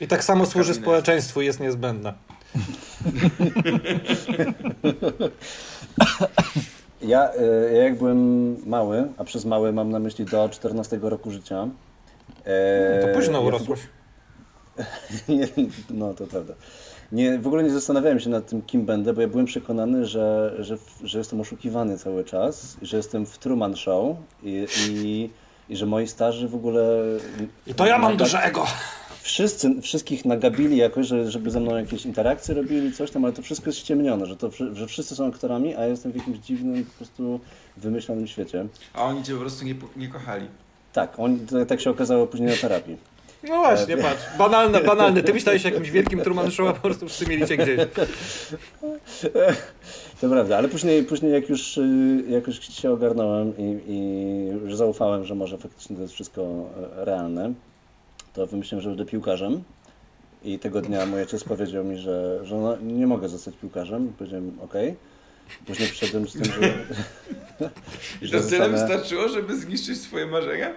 [0.02, 2.14] I tak samo służy społeczeństwu i jest niezbędna.
[7.02, 11.32] Ja, y, ja jak byłem mały, a przez mały mam na myśli do 14 roku
[11.32, 11.68] życia.
[12.46, 13.80] e, To późno w urosłeś.
[15.90, 16.54] No to prawda.
[17.12, 20.56] Nie, w ogóle nie zastanawiałem się nad tym, kim będę, bo ja byłem przekonany, że,
[20.60, 25.30] że, że jestem oszukiwany cały czas, że jestem w Truman Show i, i,
[25.70, 27.02] i że moi starzy w ogóle...
[27.68, 28.66] I to ja mam naga- duże ego.
[29.22, 33.42] Wszyscy, wszystkich nagabili jakoś, że, żeby ze mną jakieś interakcje robili, coś tam, ale to
[33.42, 36.86] wszystko jest ściemnione, że, to, że wszyscy są aktorami, a ja jestem w jakimś dziwnym,
[36.86, 37.40] po prostu
[37.78, 38.66] wymyślonym świecie.
[38.94, 40.46] A oni cię po prostu nie, nie kochali.
[40.94, 42.98] Tak, on, to, tak się okazało później na terapii.
[43.44, 44.24] No właśnie, patrz.
[44.38, 45.24] Banalne, banalne.
[45.24, 47.80] Ty myślałeś o jakimś wielkim Truman Show, a po prostu wszyscy mieli cię gdzieś.
[50.22, 55.26] To prawda, ale później, później jak już y, jakoś się ogarnąłem i, i już zaufałem,
[55.26, 56.42] że może faktycznie to jest wszystko
[57.02, 57.54] e, realne,
[58.34, 59.64] to wymyśliłem, że będę piłkarzem.
[60.44, 64.14] I tego dnia mój ojciec powiedział mi, że, że no, nie mogę zostać piłkarzem.
[64.18, 64.96] Powiedziałem, okej.
[65.66, 66.74] Później przyszedłem z tym, że,
[68.22, 70.74] I to tyle zostanę- wystarczyło, żeby zniszczyć swoje marzenia?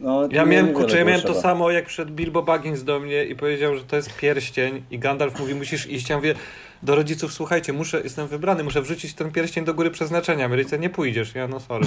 [0.00, 1.40] No, Ja miałem, kurczę, ja miałem to trzeba.
[1.40, 5.40] samo, jak przed Bilbo Baggins do mnie i powiedział, że to jest pierścień i Gandalf
[5.40, 6.08] mówi, musisz iść.
[6.08, 6.34] Ja mówię
[6.82, 10.48] do rodziców, słuchajcie, muszę, jestem wybrany, muszę wrzucić ten pierścień do góry przeznaczenia.
[10.48, 11.34] My rodzice, nie pójdziesz.
[11.34, 11.86] Ja, no sorry.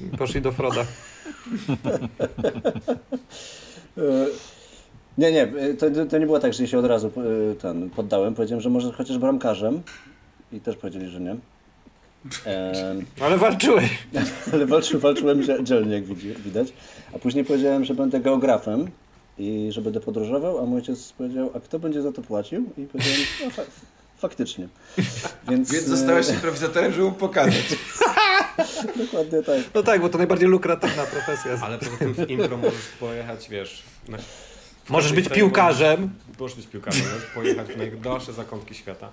[0.00, 0.84] I Poszli do Froda.
[5.18, 7.12] Nie, nie, to, to nie było tak, że się od razu
[7.52, 8.34] e, ten, poddałem.
[8.34, 9.82] Powiedziałem, że może chociaż bramkarzem.
[10.52, 11.36] I też powiedzieli, że nie.
[13.20, 13.90] Ale walczyłeś.
[14.52, 16.04] ale walczy, walczyłem dzie- dzielnie, jak
[16.38, 16.72] widać.
[17.14, 18.90] A później powiedziałem, że będę geografem
[19.38, 22.70] i że będę podróżował, a mój ojciec powiedział, a kto będzie za to płacił?
[22.78, 23.62] I powiedziałem, no fa
[24.18, 24.68] faktycznie.
[25.50, 27.64] Więc, Więc e, zostałeś improwizatorem, żeby mu pokazać.
[29.04, 29.60] Dokładnie tak.
[29.74, 31.58] No tak, bo to najbardziej lukratywna profesja.
[31.62, 33.82] Ale poza tym w impro możesz pojechać, wiesz...
[34.08, 34.18] Na,
[34.88, 36.00] Możesz być piłkarzem.
[36.00, 39.08] Możesz, możesz być piłkarzem, możesz pojechać w najdalsze zakątki świata.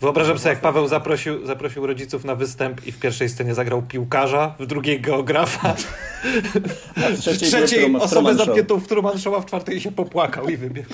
[0.00, 4.54] Wyobrażam sobie, jak Paweł zaprosił, zaprosił rodziców na występ i w pierwszej scenie zagrał piłkarza,
[4.58, 5.74] w drugiej geografa.
[7.04, 8.46] A w W trzeciej, trzeciej w osobę Truman Show.
[8.46, 10.88] zamkniętą w Truman Show, a w czwartej się popłakał i wybiegł.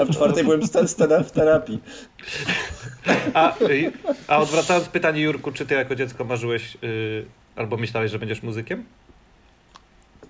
[0.00, 0.60] A w czwartej byłem
[1.24, 1.80] w terapii.
[3.34, 3.92] A, y,
[4.28, 7.24] a odwracając pytanie, Jurku, czy ty jako dziecko marzyłeś y,
[7.56, 8.84] albo myślałeś, że będziesz muzykiem?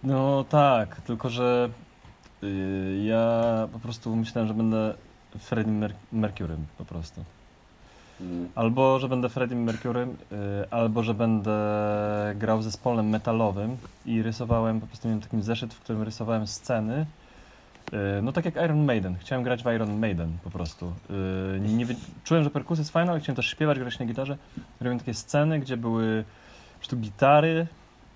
[0.02, 1.70] No tak, tylko że
[2.42, 4.94] y, ja po prostu myślałem, że będę
[5.38, 7.24] Freddie Mer- Mercurym po prostu.
[8.20, 8.48] Mm.
[8.54, 10.16] Albo, że będę Freddie Mercurym, y,
[10.70, 11.52] albo, że będę
[12.36, 13.76] grał zespołem metalowym
[14.06, 17.06] i rysowałem, po prostu miałem taki zeszyt, w którym rysowałem sceny.
[17.92, 19.16] y, No tak jak Iron Maiden.
[19.20, 20.92] Chciałem grać w Iron Maiden po prostu.
[21.56, 24.36] Y, Nie, wie- czułem, że perkusja jest fajna, ale chciałem też śpiewać, grać na gitarze.
[24.80, 26.24] Robiłem takie sceny, gdzie były
[26.78, 27.66] prostu gitary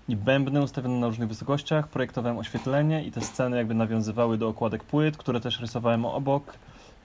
[0.07, 1.87] i bębny ustawione na różnych wysokościach.
[1.87, 6.53] Projektowałem oświetlenie i te sceny jakby nawiązywały do okładek płyt, które też rysowałem obok.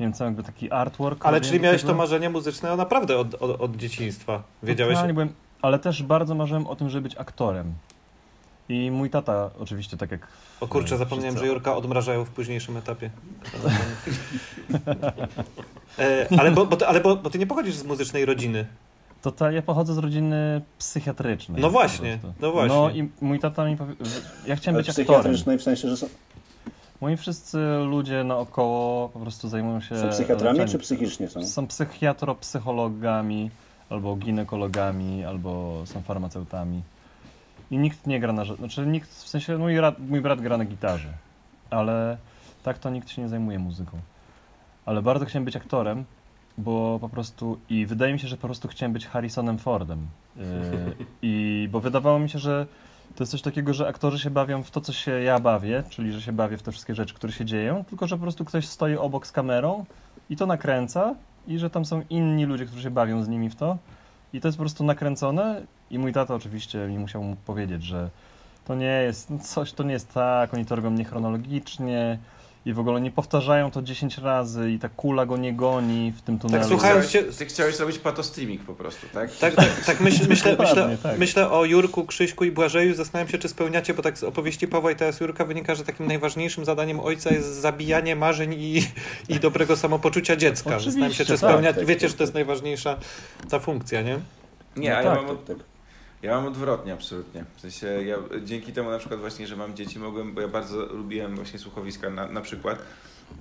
[0.01, 1.27] Miałem cały jakby taki artwork.
[1.27, 1.93] Ale czyli miałeś tego.
[1.93, 4.43] to marzenie muzyczne naprawdę od, od, od dzieciństwa.
[4.63, 4.95] Wiedziałeś?
[4.95, 5.33] Totalnie byłem,
[5.63, 7.73] ale też bardzo marzyłem o tym, żeby być aktorem.
[8.69, 10.27] I mój tata oczywiście, tak jak...
[10.61, 13.11] O kurczę, zapomniałem, wszyscy- że Jurka odmrażają w późniejszym etapie.
[15.99, 18.67] e, ale bo, bo, ty- ale bo, bo ty nie pochodzisz z muzycznej rodziny.
[19.23, 21.63] To ta, ja pochodzę z rodziny psychiatrycznej.
[21.63, 22.77] No właśnie, no właśnie.
[22.77, 23.95] No i mój tata mi powie...
[24.47, 25.07] Ja chciałem Ale być aktorem.
[25.21, 26.09] psychiatrycznej w sensie, że są,
[27.01, 29.99] Moi wszyscy ludzie naokoło po prostu zajmują się...
[29.99, 30.69] są psychiatrami leczeniem.
[30.69, 31.47] czy psychicznie są?
[31.47, 33.51] Są psychiatro-psychologami,
[33.91, 36.83] albo ginekologami, albo są farmaceutami.
[37.71, 40.65] I nikt nie gra na Znaczy nikt, w sensie mój, ra- mój brat gra na
[40.65, 41.13] gitarze,
[41.71, 42.17] ale
[42.63, 43.99] tak to nikt się nie zajmuje muzyką.
[44.87, 46.05] Ale bardzo chciałem być aktorem,
[46.59, 47.59] bo po prostu...
[47.69, 50.07] I wydaje mi się, że po prostu chciałem być Harrisonem Fordem.
[50.37, 50.43] Yy,
[51.23, 52.67] I bo wydawało mi się, że
[53.17, 56.13] to jest coś takiego, że aktorzy się bawią w to, co się ja bawię, czyli
[56.13, 58.67] że się bawię w te wszystkie rzeczy, które się dzieją, tylko że po prostu ktoś
[58.67, 59.85] stoi obok z kamerą
[60.31, 61.15] i to nakręca
[61.47, 63.79] i że tam są inni ludzie, którzy się bawią z nimi w to.
[64.33, 68.11] I to jest po prostu nakręcone i mój tata oczywiście mi musiał mu powiedzieć, że
[68.65, 72.19] to nie jest coś, to nie jest tak, oni to robią niechronologicznie
[72.67, 76.23] i w ogóle nie powtarzają to 10 razy i ta kula go nie goni w
[76.23, 76.69] tym tunelu.
[76.69, 79.37] słuchając Chciałeś- się- Ty chciałeś zrobić patostreaming po prostu, tak?
[79.37, 81.19] Tak, tak, tak myśl, myślę, myślę, Dokładnie, tak.
[81.19, 82.95] myślę o Jurku, Krzyśku i Błażeju.
[82.95, 86.07] Zastanawiam się, czy spełniacie, bo tak z opowieści Pawła i teraz Jurka wynika, że takim
[86.07, 88.83] najważniejszym zadaniem ojca jest zabijanie marzeń i,
[89.29, 90.71] i dobrego samopoczucia dziecka.
[90.71, 92.97] Oczywiście, Zastanawiam się, czy tak, spełnia, tak, wiecie, tak, że to jest najważniejsza
[93.51, 94.19] ta funkcja, nie?
[94.77, 95.57] Nie, No a tak, ja mam od, Tak.
[96.23, 97.45] Ja mam odwrotnie absolutnie.
[97.57, 100.87] W sensie ja dzięki temu na przykład właśnie, że mam dzieci, mogłem, bo ja bardzo
[100.87, 102.79] lubiłem właśnie słuchowiska na, na przykład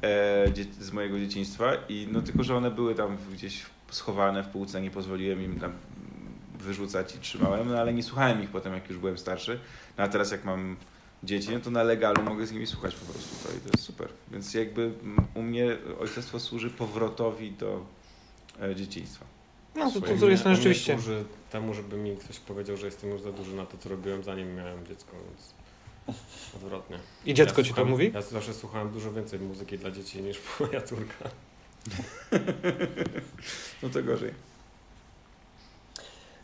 [0.04, 0.46] e,
[0.80, 4.92] z mojego dzieciństwa i no tylko, że one były tam gdzieś schowane w półce, nie
[4.92, 5.74] pozwoliłem im tam
[6.60, 9.60] wyrzucać i trzymałem, no ale nie słuchałem ich potem, jak już byłem starszy.
[9.98, 10.76] No a teraz jak mam
[11.24, 13.84] dzieci, no to na legalu mogę z nimi słuchać po prostu to i to jest
[13.84, 14.08] super.
[14.32, 14.92] Więc jakby
[15.34, 17.86] u mnie ojcostwo służy powrotowi do
[18.62, 19.39] e, dzieciństwa.
[19.76, 20.94] No, to, to, to jest u mnie rzeczywiście.
[20.94, 24.24] służy temu, żeby mi ktoś powiedział, że jestem już za duży na to, co robiłem
[24.24, 25.54] zanim miałem dziecko, więc
[26.56, 27.00] odwrotnie.
[27.26, 28.12] I dziecko ja ci to słucham- mówi?
[28.14, 31.30] Ja zawsze słuchałem dużo więcej muzyki dla dzieci niż moja córka.
[33.84, 34.34] No to gorzej.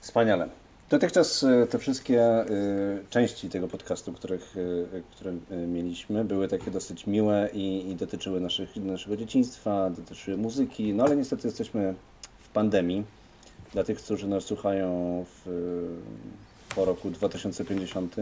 [0.01, 0.49] Wspaniale.
[0.89, 5.33] Dotychczas y, te wszystkie y, części tego podcastu, których, y, które
[5.67, 11.15] mieliśmy, były takie dosyć miłe i, i dotyczyły naszych, naszego dzieciństwa, dotyczyły muzyki, no ale
[11.15, 11.95] niestety jesteśmy
[12.55, 13.03] pandemii.
[13.73, 14.89] Dla tych, którzy nas słuchają
[15.27, 15.49] w,
[16.75, 18.15] po roku 2050,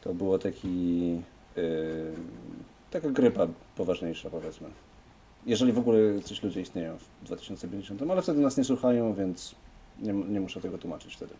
[0.00, 1.18] to było taki,
[1.58, 2.12] y,
[2.90, 3.46] taka grypa
[3.76, 4.68] poważniejsza, powiedzmy.
[5.46, 9.54] Jeżeli w ogóle coś ludzie istnieją w 2050, ale wtedy nas nie słuchają, więc
[10.02, 11.34] nie, nie muszę tego tłumaczyć wtedy.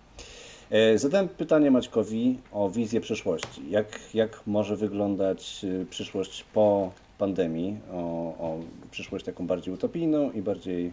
[0.71, 3.71] E, Zadałem pytanie Maćkowi o wizję przyszłości.
[3.71, 7.77] Jak, jak może wyglądać y, przyszłość po pandemii?
[7.93, 7.99] O,
[8.39, 8.59] o
[8.91, 10.93] przyszłość taką bardziej utopijną i bardziej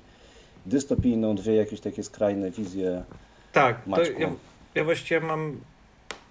[0.66, 1.36] dystopijną.
[1.36, 3.04] Dwie jakieś takie skrajne wizje.
[3.52, 3.82] Tak,
[4.20, 4.30] ja,
[4.76, 5.58] ja właściwie mam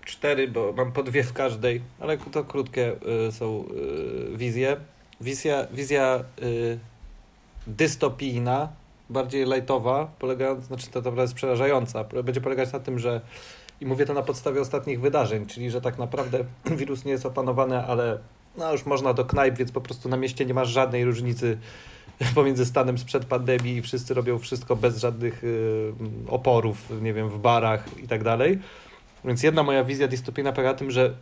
[0.05, 2.97] cztery, bo mam po dwie w każdej, ale to krótkie
[3.29, 3.65] y, są
[4.35, 4.77] y, wizje.
[5.21, 6.79] Wizja, wizja y,
[7.67, 8.69] dystopijna,
[9.11, 13.21] bardziej lightowa, polegając, znaczy to naprawdę jest przerażająca, będzie polegać na tym, że
[13.81, 16.45] i mówię to na podstawie ostatnich wydarzeń, czyli że tak naprawdę
[16.79, 18.19] wirus nie jest opanowany, ale
[18.59, 21.59] no już można do knajp, więc po prostu na mieście nie masz żadnej różnicy
[22.35, 25.93] pomiędzy stanem sprzed pandemii i wszyscy robią wszystko bez żadnych y,
[26.29, 28.59] oporów, nie wiem, w barach i tak dalej.
[29.25, 31.15] Więc jedna moja wizja dystopijna polega na tym, że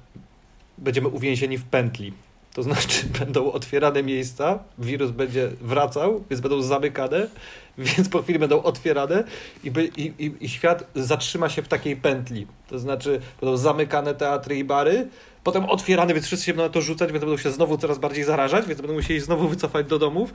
[0.78, 2.12] będziemy uwięzieni w pętli.
[2.54, 7.28] To znaczy będą otwierane miejsca, wirus będzie wracał, więc będą zamykane,
[7.78, 9.24] więc po chwili będą otwierane
[9.64, 12.46] i, by, i, i, i świat zatrzyma się w takiej pętli.
[12.68, 15.08] To znaczy będą zamykane teatry i bary,
[15.46, 18.24] potem otwierane, więc wszyscy się będą na to rzucać, więc będą się znowu coraz bardziej
[18.24, 20.32] zarażać, więc będą musieli znowu wycofać do domów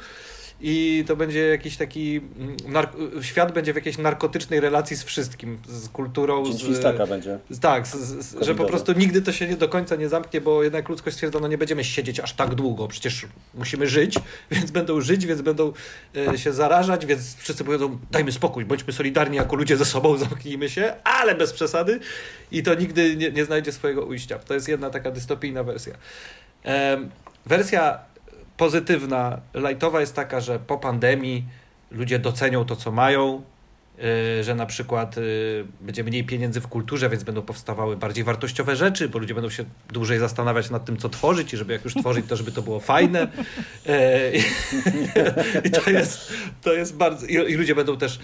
[0.64, 2.22] i to będzie jakiś taki
[2.68, 7.40] mm, świat będzie w jakiejś narkotycznej relacji z wszystkim, z kulturą, Dzień z, będzie.
[7.62, 10.64] tak, z, z, że po prostu nigdy to się nie do końca nie zamknie, bo
[10.64, 14.16] jednak ludzkość stwierdza, no nie będziemy siedzieć aż tak długo, przecież musimy żyć,
[14.52, 15.74] więc będą żyć, więc będą
[16.16, 20.70] e, się zarażać, więc wszyscy powiedzą, dajmy spokój, bądźmy solidarni jako ludzie ze sobą, zamknijmy
[20.70, 22.00] się, ale bez przesady
[22.52, 24.40] i to nigdy nie, nie znajdzie swojego ujścia.
[24.40, 25.94] To jest jedna taka dystopijna wersja.
[27.46, 28.00] Wersja
[28.62, 31.46] pozytywna, lightowa jest taka, że po pandemii
[31.92, 33.42] ludzie docenią to, co mają,
[34.40, 38.76] y, że na przykład y, będzie mniej pieniędzy w kulturze, więc będą powstawały bardziej wartościowe
[38.76, 41.94] rzeczy, bo ludzie będą się dłużej zastanawiać nad tym, co tworzyć i żeby jak już
[41.94, 43.28] tworzyć, to żeby to było fajne.
[43.86, 44.32] E,
[45.66, 47.26] I, to, jest, to jest bardzo...
[47.26, 48.20] I, ludzie będą też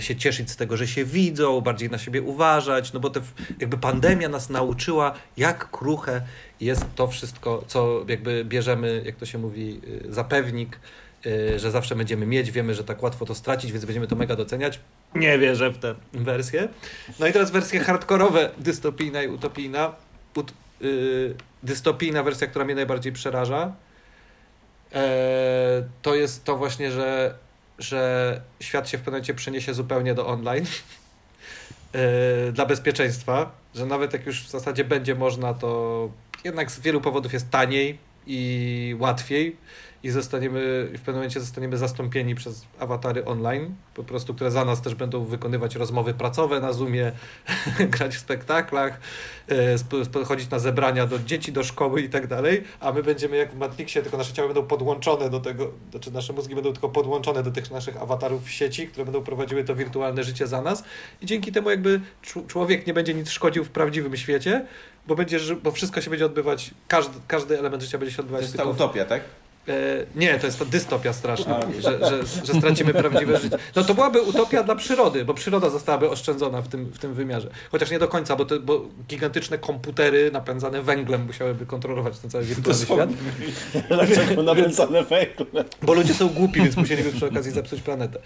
[0.00, 3.20] się cieszyć z tego, że się widzą, bardziej na siebie uważać, no bo te,
[3.60, 6.22] jakby pandemia nas nauczyła, jak kruche
[6.60, 10.80] jest to wszystko, co jakby bierzemy, jak to się mówi, y, za pewnik,
[11.26, 14.36] y, że zawsze będziemy mieć, wiemy, że tak łatwo to stracić, więc będziemy to mega
[14.36, 14.80] doceniać.
[15.14, 16.68] Nie wierzę w tę wersję.
[17.18, 19.94] No i teraz wersje hardkorowe, dystopijna i utopijna.
[20.34, 20.52] Ut,
[20.82, 23.72] y, dystopijna wersja, która mnie najbardziej przeraża,
[24.92, 27.34] e, to jest to właśnie, że,
[27.80, 30.64] że świat się w pewnym momencie przeniesie zupełnie do online
[31.92, 36.10] e, dla bezpieczeństwa, że nawet jak już w zasadzie będzie można, to
[36.44, 39.56] jednak z wielu powodów jest taniej i łatwiej
[40.02, 44.82] i zostaniemy, w pewnym momencie zostaniemy zastąpieni przez awatary online, po prostu, które za nas
[44.82, 47.12] też będą wykonywać rozmowy pracowe na Zoomie,
[47.94, 49.00] grać w spektaklach,
[50.18, 53.52] e, chodzić na zebrania do dzieci, do szkoły i tak dalej, a my będziemy jak
[53.52, 57.42] w Matrixie, tylko nasze ciała będą podłączone do tego, znaczy nasze mózgi będą tylko podłączone
[57.42, 60.84] do tych naszych awatarów w sieci, które będą prowadziły to wirtualne życie za nas
[61.22, 62.00] i dzięki temu jakby
[62.46, 64.66] człowiek nie będzie nic szkodził w prawdziwym świecie,
[65.06, 68.42] bo, będzie, bo wszystko się będzie odbywać, każdy, każdy element życia będzie się To odbywać
[68.42, 69.22] jest ta utopia, tak?
[69.68, 69.72] E,
[70.16, 73.58] nie, to jest to dystopia straszna, że, że, że stracimy prawdziwe życie.
[73.76, 77.50] No to byłaby utopia dla przyrody, bo przyroda zostałaby oszczędzona w tym, w tym wymiarze.
[77.70, 82.44] Chociaż nie do końca, bo, to, bo gigantyczne komputery napędzane węglem musiałyby kontrolować ten cały
[82.44, 83.10] wirtualny świat.
[83.88, 85.64] Dlaczego napędzane węgle?
[85.82, 88.18] Bo ludzie są głupi, więc musieliby przy okazji zepsuć planetę.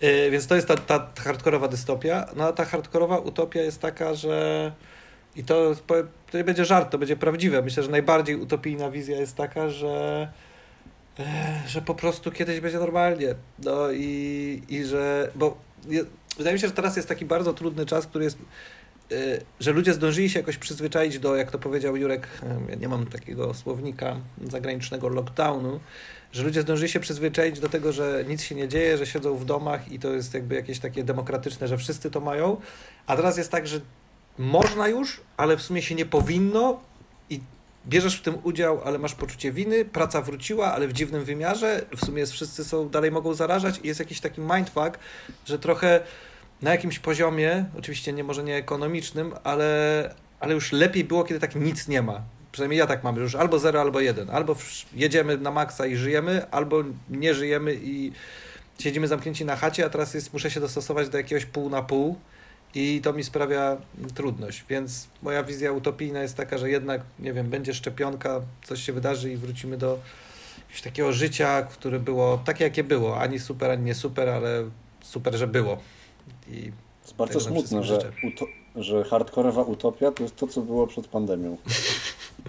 [0.00, 2.26] E, więc to jest ta, ta hardkorowa dystopia.
[2.36, 4.72] No a ta hardkorowa utopia jest taka, że
[5.36, 5.74] i to,
[6.30, 7.62] to nie będzie żart, to będzie prawdziwe.
[7.62, 10.28] Myślę, że najbardziej utopijna wizja jest taka, że
[11.66, 13.34] że po prostu kiedyś będzie normalnie.
[13.64, 15.56] No i, i że, bo
[15.88, 16.04] je,
[16.38, 18.38] wydaje mi się, że teraz jest taki bardzo trudny czas, który jest
[19.12, 19.16] e,
[19.60, 22.28] że ludzie zdążyli się jakoś przyzwyczaić do, jak to powiedział Jurek,
[22.68, 25.80] ja nie mam takiego słownika zagranicznego lockdownu,
[26.32, 29.44] że ludzie zdążyli się przyzwyczaić do tego, że nic się nie dzieje, że siedzą w
[29.44, 32.56] domach i to jest jakby jakieś takie demokratyczne, że wszyscy to mają,
[33.06, 33.80] a teraz jest tak, że
[34.38, 36.80] można już, ale w sumie się nie powinno
[37.86, 42.04] bierzesz w tym udział, ale masz poczucie winy, praca wróciła, ale w dziwnym wymiarze, w
[42.06, 44.98] sumie jest, wszyscy są, dalej mogą zarażać i jest jakiś taki mindfuck,
[45.46, 46.00] że trochę
[46.62, 51.54] na jakimś poziomie, oczywiście nie może nie ekonomicznym, ale, ale już lepiej było, kiedy tak
[51.54, 52.22] nic nie ma.
[52.52, 54.30] Przynajmniej ja tak mam, już albo zero, albo jeden.
[54.30, 54.56] Albo
[54.94, 58.12] jedziemy na maksa i żyjemy, albo nie żyjemy i
[58.78, 62.16] siedzimy zamknięci na chacie, a teraz jest, muszę się dostosować do jakiegoś pół na pół
[62.74, 63.76] i to mi sprawia
[64.14, 64.64] trudność.
[64.68, 69.32] Więc moja wizja utopijna jest taka, że jednak, nie wiem, będzie szczepionka, coś się wydarzy
[69.32, 69.98] i wrócimy do
[70.68, 73.18] jakiegoś takiego życia, które było takie, jakie było.
[73.18, 74.64] Ani super, ani nie super, ale
[75.02, 75.78] super, że było.
[76.48, 78.46] I Jest bardzo smutne, że, uto,
[78.76, 81.56] że hardkorowa utopia to jest to, co było przed pandemią.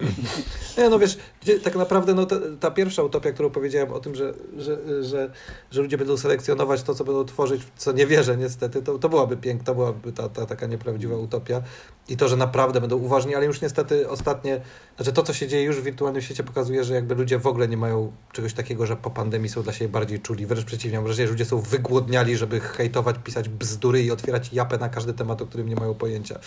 [0.78, 4.14] Nie, no wiesz, gdzie, tak naprawdę no, ta, ta pierwsza utopia, którą powiedziałem o tym,
[4.14, 5.30] że, że, że,
[5.70, 9.36] że ludzie będą selekcjonować to, co będą tworzyć, co nie wierzę niestety, to, to byłaby
[9.36, 11.62] piękna, byłaby ta, ta taka nieprawdziwa utopia
[12.08, 14.60] i to, że naprawdę będą uważni, ale już niestety ostatnie,
[14.96, 17.68] znaczy to, co się dzieje już w wirtualnym świecie pokazuje, że jakby ludzie w ogóle
[17.68, 21.04] nie mają czegoś takiego, że po pandemii są dla siebie bardziej czuli, wręcz przeciwnie, mam
[21.04, 25.42] wrażenie, że ludzie są wygłodniali, żeby hejtować, pisać bzdury i otwierać japę na każdy temat,
[25.42, 26.38] o którym nie mają pojęcia.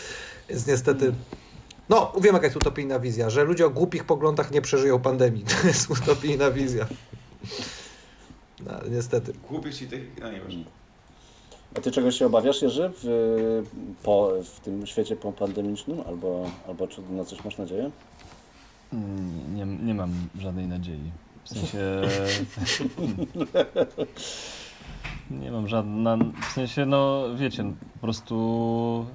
[0.50, 1.14] Więc niestety
[1.90, 5.46] no, wiem jaka jest utopijna wizja, że ludzie o głupich poglądach nie przeżyją pandemii.
[5.62, 6.86] To jest utopijna wizja.
[8.66, 9.34] No, ale niestety.
[9.50, 10.20] Głupi ci tych...
[10.22, 10.64] No nie wiem.
[11.78, 13.64] A ty czegoś się obawiasz, Jerzy, w,
[14.04, 16.02] po, w tym świecie popandemicznym?
[16.08, 17.92] Albo, albo czy na coś masz nadzieję?
[18.94, 21.12] Mm, Nie, nie mam żadnej nadziei.
[21.44, 22.02] W sensie.
[25.42, 26.18] nie mam żadna.
[26.50, 29.06] W sensie, no wiecie, no, po prostu.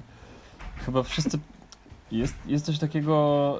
[0.85, 1.39] Chyba wszyscy.
[2.11, 3.59] Jest, jest coś takiego.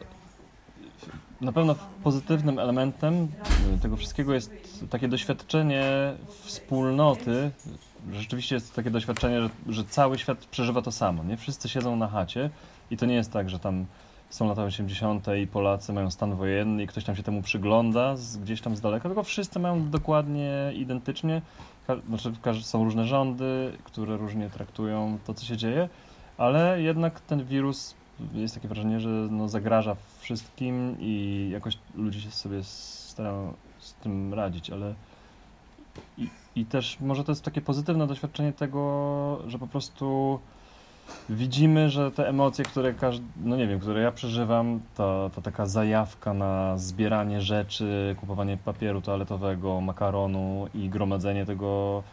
[1.42, 3.28] Na pewno pozytywnym elementem
[3.82, 4.52] tego wszystkiego jest
[4.90, 7.52] takie doświadczenie wspólnoty.
[8.12, 11.24] Rzeczywiście jest takie doświadczenie, że, że cały świat przeżywa to samo.
[11.24, 12.50] Nie wszyscy siedzą na chacie
[12.92, 13.86] i to nie jest tak, że tam
[14.30, 15.28] są lata 80.
[15.44, 18.82] i Polacy mają stan wojenny i ktoś tam się temu przygląda z, gdzieś tam z
[18.82, 21.42] daleka, tylko wszyscy mają dokładnie identycznie.
[22.08, 22.32] Znaczy,
[22.62, 25.90] są różne rządy, które różnie traktują to, co się dzieje,
[26.38, 27.96] ale jednak ten wirus
[28.34, 34.34] jest takie wrażenie, że no, zagraża wszystkim i jakoś ludzie się sobie starają z tym
[34.34, 34.94] radzić, ale
[36.18, 40.40] i, i też może to jest takie pozytywne doświadczenie tego, że po prostu
[41.30, 45.66] widzimy, że te emocje, które każdy, no nie wiem, które ja przeżywam, ta, ta taka
[45.66, 52.04] zajawka na zbieranie rzeczy, kupowanie papieru toaletowego, makaronu i gromadzenie tego,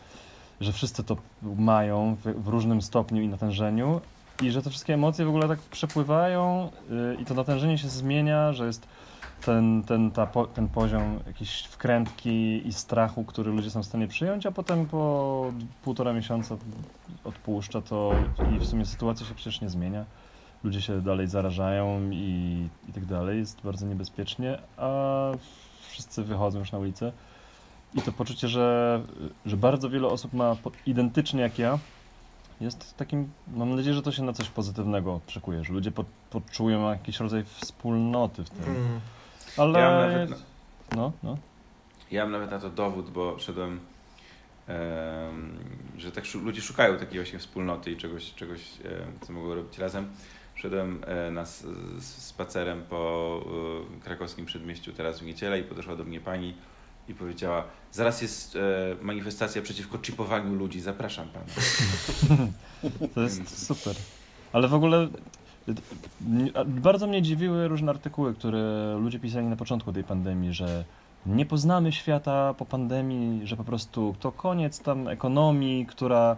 [0.60, 4.00] że wszyscy to mają w, w różnym stopniu i natężeniu
[4.42, 8.52] i że te wszystkie emocje w ogóle tak przepływają yy, i to natężenie się zmienia,
[8.52, 8.88] że jest
[9.44, 14.08] ten, ten, ta, po, ten poziom jakiejś wkrętki i strachu, który ludzie są w stanie
[14.08, 16.56] przyjąć, a potem po półtora miesiąca
[17.24, 18.12] odpuszcza to
[18.56, 20.04] i w sumie sytuacja się przecież nie zmienia.
[20.64, 23.38] Ludzie się dalej zarażają i, i tak dalej.
[23.38, 24.90] Jest bardzo niebezpiecznie, a
[25.90, 27.12] wszyscy wychodzą już na ulicę.
[27.94, 29.00] I to poczucie, że,
[29.46, 31.78] że bardzo wiele osób ma identycznie jak ja,
[32.60, 36.90] jest takim, mam nadzieję, że to się na coś pozytywnego przekuje, że ludzie po, poczują
[36.90, 38.64] jakiś rodzaj wspólnoty w tym.
[38.76, 39.00] Mm.
[39.56, 39.78] Ale.
[39.80, 40.36] Ja mam nawet na-
[40.96, 41.36] No, no.
[42.10, 43.80] Ja mam nawet na to dowód, bo szedłem,
[44.68, 45.58] em,
[45.98, 48.60] że tak ludzie szukają takiej właśnie wspólnoty i czegoś, czegoś
[49.20, 50.08] co mogą robić razem.
[50.54, 51.44] Szedłem e, na
[52.00, 53.40] spacerem po
[53.98, 56.54] e, krakowskim przedmieściu teraz w niedzielę i podeszła do mnie pani
[57.08, 58.60] i powiedziała, zaraz jest e,
[59.02, 61.46] manifestacja przeciwko chipowaniu ludzi, zapraszam pana.
[63.14, 63.94] To jest super.
[64.52, 65.08] Ale w ogóle
[66.54, 70.84] a bardzo mnie dziwiły różne artykuły, które ludzie pisali na początku tej pandemii, że
[71.26, 76.36] nie poznamy świata po pandemii, że po prostu to koniec tam ekonomii, która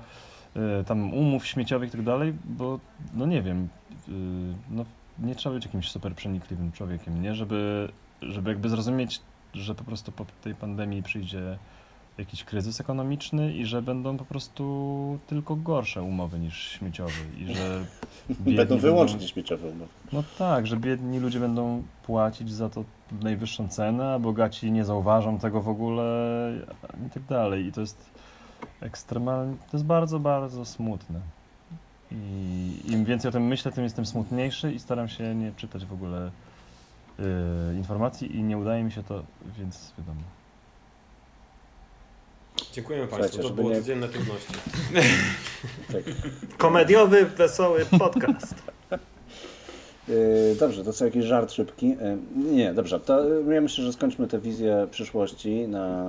[0.81, 2.79] y, tam umów śmieciowych i tak dalej, bo
[3.15, 3.69] no nie wiem,
[4.09, 4.13] y,
[4.71, 4.85] no
[5.19, 7.35] nie trzeba być jakimś super przenikliwym człowiekiem, nie?
[7.35, 7.89] Żeby,
[8.23, 9.21] żeby jakby zrozumieć,
[9.55, 11.59] że po prostu po tej pandemii przyjdzie
[12.19, 17.85] jakiś kryzys ekonomiczny i że będą po prostu tylko gorsze umowy niż śmieciowe i że
[18.57, 19.91] Będą wyłącznie śmieciowe umowy.
[20.13, 22.85] No tak, że biedni ludzie będą płacić za to
[23.23, 26.53] najwyższą cenę, a bogaci nie zauważą tego w ogóle
[27.07, 27.67] i tak dalej.
[27.67, 28.11] I to jest
[28.81, 31.21] ekstremalnie, to jest bardzo, bardzo smutne.
[32.13, 35.93] I im więcej o tym myślę, tym jestem smutniejszy i staram się nie czytać w
[35.93, 36.31] ogóle
[37.21, 39.23] y, informacji i nie udaje mi się to,
[39.59, 40.21] więc wiadomo.
[42.73, 44.53] Dziękujemy Słuchajcie, Państwu, to było nie- codzienne trudności.
[45.93, 46.03] Tak.
[46.59, 48.55] Komediowy, wesoły podcast.
[50.09, 51.89] Yy, Dobrze, to co jakiś żart szybki.
[51.89, 51.97] Yy,
[52.53, 56.05] Nie, dobrze, to ja myślę, że skończmy tę wizję przyszłości na...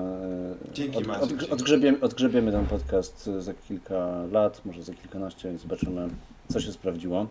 [0.66, 5.50] yy, Dzięki, od, Maciek, od, odgrzebiemy, odgrzebiemy ten podcast za kilka lat, może za kilkanaście,
[5.50, 6.10] więc zobaczymy,
[6.54, 7.28] co się sprawdziło.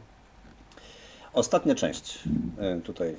[1.32, 2.18] Ostatnia część.
[2.84, 3.14] Tutaj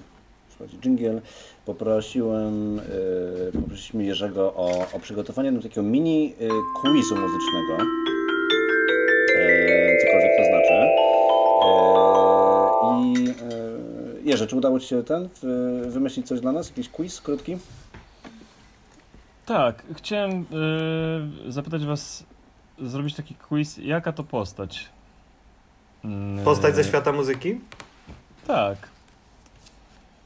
[0.67, 1.21] przychodzi dżingiel.
[1.65, 6.49] Poprosiłem, yy, poprosiliśmy Jerzego o, o przygotowanie nam takiego mini yy,
[6.81, 7.77] quizu muzycznego.
[9.35, 10.73] Yy, Cokolwiek to znaczy.
[11.63, 16.69] Eee, I eee, Jerzy, czy udało Ci się ten wy- wymyślić coś dla nas?
[16.69, 17.57] Jakiś quiz krótki?
[19.45, 20.31] Tak, chciałem
[21.47, 22.23] y, zapytać Was,
[22.81, 24.89] zrobić taki quiz, jaka to postać?
[26.05, 27.59] Mm, Postać ze świata muzyki?
[28.47, 28.77] Tak.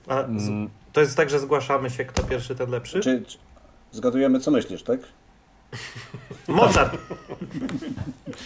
[0.08, 3.00] A z, Mm, to jest tak, że zgłaszamy się, kto pierwszy, ten lepszy?
[3.00, 3.38] Czy, czy
[3.92, 5.00] zgadujemy, co myślisz, tak?
[6.48, 6.98] Mozart!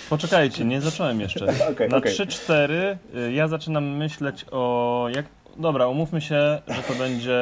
[0.09, 1.45] Poczekajcie, nie zacząłem jeszcze.
[1.71, 2.13] Okej, Na okej.
[2.13, 2.71] 3-4
[3.15, 5.25] y, ja zaczynam myśleć o jak.
[5.57, 7.39] Dobra, umówmy się, że to będzie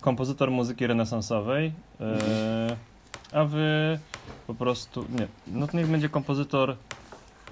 [0.00, 1.72] kompozytor muzyki renesansowej.
[2.00, 2.76] y,
[3.32, 3.98] A wy
[4.46, 5.04] po prostu.
[5.18, 6.76] Nie, no to niech będzie kompozytor.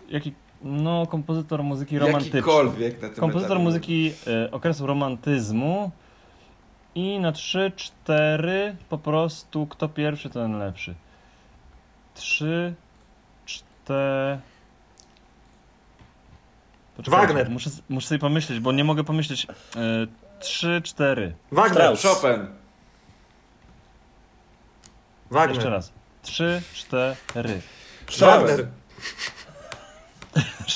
[0.08, 0.32] Jaki.
[0.62, 2.40] No, kompozytor muzyki romantycznej.
[2.40, 3.64] Jakikolwiek na tym Kompozytor etapie.
[3.64, 4.12] muzyki
[4.46, 5.90] y, okresu romantyzmu.
[6.94, 7.72] I na 3-4
[8.88, 10.94] po prostu kto pierwszy, ten lepszy.
[12.14, 12.74] 3,
[13.46, 14.38] 4.
[16.98, 17.50] Wagner.
[17.50, 19.46] Muszę, muszę sobie pomyśleć, bo nie mogę pomyśleć.
[19.76, 20.06] E,
[20.40, 21.34] 3, 4.
[21.52, 21.96] Wagner!
[21.96, 22.22] Strauss.
[22.22, 22.46] Chopin.
[25.30, 25.54] Wagner!
[25.56, 25.92] Jeszcze raz.
[26.22, 27.16] 3, 4.
[28.20, 28.66] Wagner!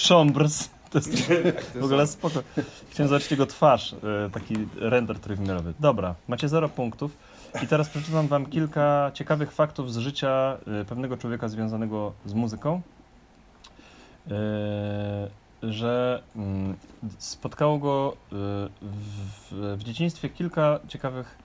[0.09, 0.71] Chambers.
[0.91, 2.43] To jest Tak, w ogóle spoko.
[2.91, 5.75] Chciałem zobaczyć jego twarz, e, taki render trójwymiarowy.
[5.81, 7.17] Dobra, macie 0 punktów.
[7.63, 12.81] I teraz przeczytam wam kilka ciekawych faktów z życia e, pewnego człowieka związanego z muzyką.
[14.31, 14.33] E,
[15.63, 16.77] Że mm,
[17.19, 21.39] spotkało go w, w dzieciństwie kilka ciekawych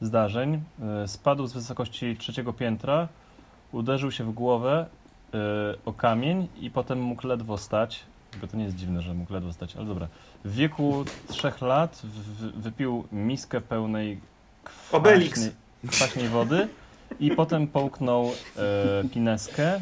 [0.00, 0.62] zdarzeń.
[1.06, 3.08] Spadł z wysokości trzeciego piętra,
[3.72, 4.86] uderzył się w głowę
[5.84, 8.04] o kamień i potem mógł ledwo stać.
[8.40, 10.08] Bo to nie jest dziwne, że mógł ledwo stać, ale dobra.
[10.44, 14.20] W wieku trzech lat w, wypił miskę pełnej
[14.64, 15.52] kwaśnej,
[15.88, 16.68] kwaśnej wody
[17.20, 19.74] i potem połknął e, pineskę.
[19.74, 19.80] E,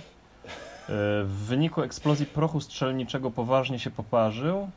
[1.25, 4.71] w wyniku eksplozji prochu strzelniczego poważnie się poparzył.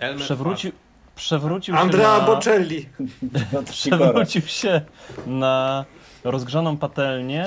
[0.00, 0.72] E, przewrócił,
[1.16, 2.26] przewrócił się Andrea na...
[2.26, 2.88] Bocelli.
[3.70, 4.80] Przewrócił się
[5.26, 5.84] na
[6.24, 7.46] rozgrzaną patelnię.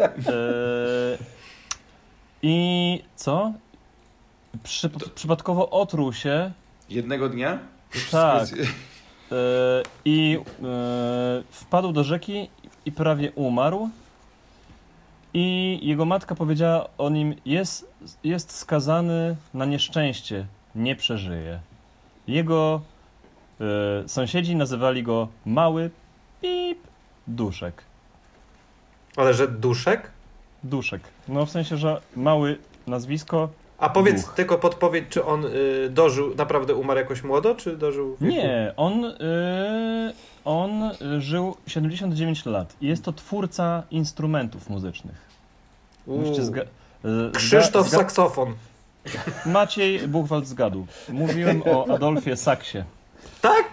[0.00, 1.18] e,
[2.42, 3.52] I co?
[4.62, 6.52] Przy, przypadkowo otruł się.
[6.88, 7.58] Jednego dnia?
[8.10, 8.48] Tak.
[8.52, 9.36] e,
[10.04, 12.50] I e, wpadł do rzeki
[12.84, 13.90] i prawie umarł.
[15.34, 17.92] I jego matka powiedziała o nim: Jest,
[18.24, 21.60] jest skazany na nieszczęście, nie przeżyje.
[22.28, 22.80] Jego
[24.04, 25.90] e, sąsiedzi nazywali go Mały
[26.40, 26.78] Pip
[27.26, 27.87] Duszek.
[29.18, 30.10] Ale że duszek?
[30.64, 31.00] Duszek.
[31.28, 33.48] No w sensie, że mały nazwisko.
[33.78, 34.34] A powiedz Duch.
[34.34, 38.24] tylko podpowiedź, czy on y, dożył, naprawdę umarł jakoś młodo, czy dożył wieku?
[38.36, 39.14] Nie, on, y,
[40.44, 45.28] on y, żył 79 lat i jest to twórca instrumentów muzycznych.
[46.08, 46.64] Zga-
[47.04, 48.54] y, Krzysztof zga- saksofon.
[49.46, 50.86] Maciej Buchwald zgadł.
[51.08, 52.84] Mówiłem o Adolfie Saksie.
[53.40, 53.64] Tak?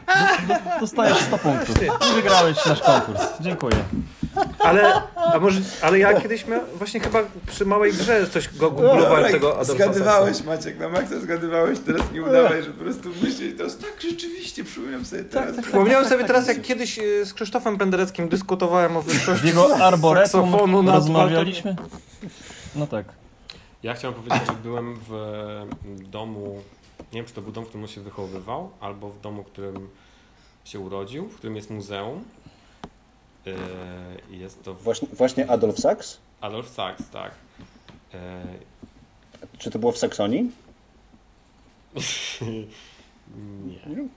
[0.47, 3.21] Do, dostajesz 100 punktów i wygrałeś nasz konkurs.
[3.39, 3.75] Dziękuję.
[4.59, 9.31] Ale, a może, ale ja kiedyś miałem, właśnie chyba przy małej grze coś go googlowałem
[9.31, 10.51] tego Adolfa Zgadywałeś Saksa.
[10.51, 14.63] Maciek, na maksa zgadywałeś, teraz nie udawaj, że po prostu myślisz, to jest tak rzeczywiście,
[14.63, 15.55] przypominam sobie teraz.
[15.61, 20.95] Przypomniałem sobie teraz, jak kiedyś y, z Krzysztofem Pendereckim dyskutowałem o wyższości jego arboretum nad
[20.95, 21.75] rozmawialiśmy.
[22.75, 23.05] No tak.
[23.83, 25.11] Ja chciałem powiedzieć, że byłem w
[26.09, 26.61] domu,
[27.15, 29.45] nie wiem czy to był dom, w którym on się wychowywał, albo w domu, w
[29.45, 29.89] którym
[30.65, 32.23] się urodził, w którym jest muzeum.
[33.45, 36.17] Yy, Jest to w Właśnie, właśnie Adolf Sachs?
[36.41, 37.31] Adolf Sachs, tak.
[38.13, 38.19] Yy,
[39.57, 40.51] Czy to było w Saksonii?
[43.65, 44.07] Nie.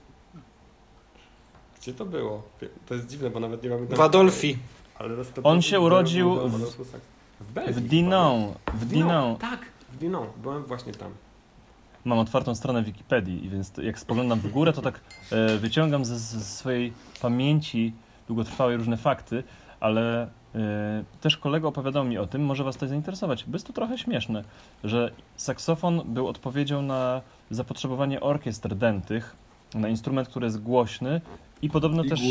[1.81, 2.43] Gdzie to było?
[2.87, 3.85] To jest dziwne, bo nawet nie mamy...
[3.87, 4.57] W Adolfi.
[4.95, 7.05] Ale On się urodził w- Sachs.
[7.39, 7.73] W Belgii.
[7.73, 8.53] W Dinan.
[8.73, 9.35] W Dinan.
[9.37, 9.59] Tak,
[9.91, 10.27] w Dinan.
[10.37, 11.11] Byłem właśnie tam.
[12.05, 16.19] Mam otwartą stronę Wikipedii, i więc jak spoglądam w górę, to tak e, wyciągam ze,
[16.19, 17.93] ze swojej pamięci
[18.27, 19.43] długotrwałej różne fakty,
[19.79, 20.23] ale
[20.55, 23.97] e, też kolega opowiadał mi o tym, może was to zainteresować, bo jest to trochę
[23.97, 24.43] śmieszne,
[24.83, 27.21] że saksofon był odpowiedzią na
[27.51, 29.35] zapotrzebowanie orkiestr dętych,
[29.75, 31.21] na instrument, który jest głośny
[31.61, 32.21] i podobno też...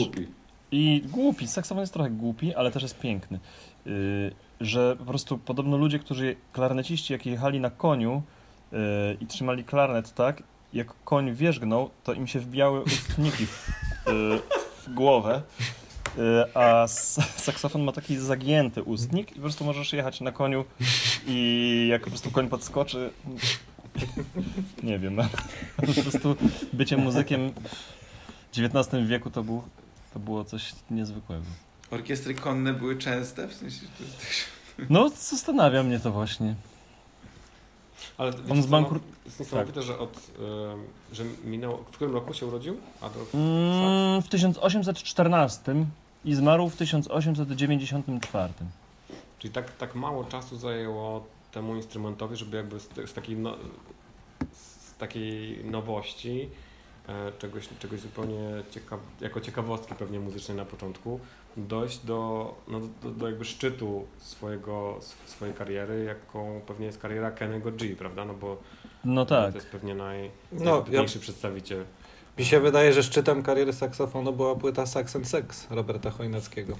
[0.72, 3.40] I głupi, saksofon jest trochę głupi, ale też jest piękny.
[3.86, 3.92] Yy,
[4.60, 8.22] że po prostu podobno ludzie, którzy, klarneciści, jak jechali na koniu
[9.20, 10.42] i trzymali klarnet tak,
[10.72, 13.68] jak koń wierzgnął, to im się wbijały ustniki w,
[14.06, 14.40] yy,
[14.86, 15.42] w głowę,
[16.16, 16.22] yy,
[16.54, 16.86] a
[17.36, 20.64] saksofon ma taki zagięty ustnik i po prostu możesz jechać na koniu
[21.26, 23.10] i jak po prostu koń podskoczy,
[24.82, 25.24] nie wiem, no,
[25.76, 26.36] po prostu
[26.72, 27.52] bycie muzykiem
[28.52, 29.62] w XIX wieku to był
[30.12, 31.44] to było coś niezwykłego.
[31.90, 33.80] Orkiestry konne były częste, w sensie,
[34.90, 36.54] No, zastanawia mnie to właśnie.
[38.18, 40.30] Ale On zbankrut- no, jest niesamowite, że od...
[41.12, 41.76] że minął...
[41.76, 43.34] W którym roku się urodził Adolf?
[43.34, 45.74] Mm, w 1814
[46.24, 48.52] i zmarł w 1894.
[49.38, 53.56] Czyli tak, tak mało czasu zajęło temu instrumentowi, żeby jakby z, z, takiej, no,
[54.52, 56.48] z takiej nowości,
[57.08, 58.38] e, czegoś, czegoś zupełnie
[58.70, 61.20] ciekaw, jako ciekawostki pewnie muzycznej na początku,
[61.58, 67.30] dojść do, no, do, do jakby szczytu swojego, sw- swojej kariery, jaką pewnie jest kariera
[67.30, 68.24] Kennego G, prawda?
[68.24, 68.56] No bo
[69.04, 69.50] No tak.
[69.52, 71.84] to jest pewnie naj, No, ja, przedstawiciel.
[72.38, 76.76] mi się wydaje, że szczytem kariery saksofonu była płyta Sax and Sex Roberta Chojnackiego.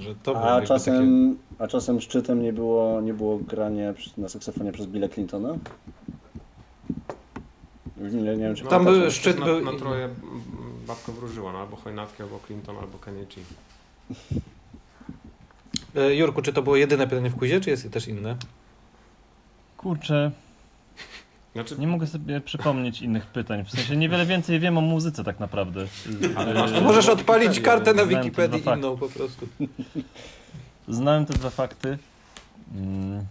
[0.00, 4.72] Że to było A czasem, a czasem szczytem nie było, nie było granie na saksofonie
[4.72, 5.54] przez Billa Clintona?
[7.96, 10.08] Nie, nie wiem, czy No, Tam tak, był szczyt na, był- na troje
[10.86, 13.26] babka wróżyła, no albo Chojnacki, albo Clinton, albo Kenny G.
[13.28, 13.40] takie...
[13.40, 13.44] E,
[16.18, 18.36] Jurku, czy to było jedyne pytanie w quizie, czy jest też inne?
[19.76, 20.30] Kurczę,
[21.54, 23.64] Znaczy, nie mogę sobie przypomnieć innych pytań.
[23.64, 25.86] W sensie niewiele więcej wiem o muzyce tak naprawdę.
[26.36, 28.86] Ale masz- To możesz no, odpalić kartę na znam te Wikipedii dwa fakty.
[28.86, 29.48] inną po prostu.
[30.88, 31.98] Znałem te dwa fakty.
[32.74, 33.24] Mm.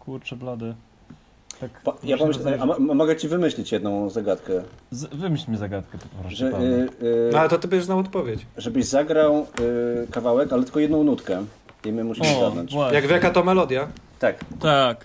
[0.00, 0.74] Kurczę, blady.
[1.60, 2.40] Tak, Pa, ja myślę, pomyśl,
[2.78, 4.52] że- mogę ci wymyślić jedną zagadkę.
[4.90, 6.50] Z, wymyśl mi zagadkę, proszę Że, y,
[7.02, 8.46] y, No ale to ty będziesz znał odpowiedź.
[8.56, 11.44] Żebyś zagrał y, kawałek, ale tylko jedną nutkę.
[11.84, 12.72] I my musimy zgadnąć.
[12.92, 13.88] Jak wieka to melodia?
[14.18, 14.44] Tak.
[14.60, 15.04] Tak.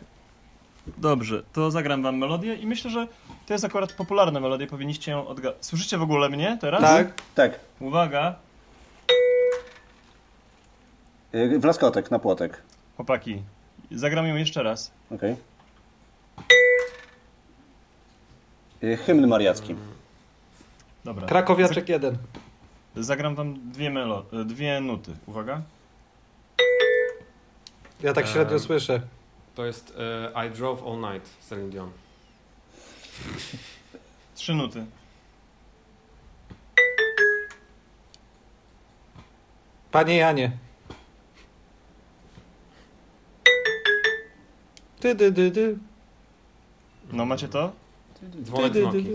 [0.97, 3.07] Dobrze, to zagram wam melodię i myślę, że
[3.47, 5.65] to jest akurat popularna melodia, powinniście ją odgadnąć.
[5.65, 6.81] Słyszycie w ogóle mnie teraz?
[6.81, 7.13] Tak?
[7.35, 7.59] Tak.
[7.79, 8.35] Uwaga,
[11.35, 12.61] Y, w laskotek, na płotek.
[12.95, 13.41] chłopaki,
[13.91, 14.91] zagram ją jeszcze raz.
[15.11, 15.31] Okej.
[15.31, 15.35] Y,
[19.05, 19.75] Hymn mariacki.
[21.05, 21.27] Dobra.
[21.27, 22.17] Krakowiaczek jeden.
[22.95, 25.15] Zagram wam dwie, melo, e, dwie nuty.
[25.25, 25.61] Uwaga.
[28.01, 28.59] Ja tak średnio Em.
[28.59, 29.01] słyszę.
[29.55, 29.93] To jest
[30.35, 31.91] e, I Drove All Night, Celine Dion.
[34.35, 34.85] Trzy nuty.
[39.91, 40.51] Panie Janie.
[44.99, 45.77] Ty, dy, dy, dy.
[47.13, 47.71] No macie to?
[48.43, 49.05] Dzwonek z Noki.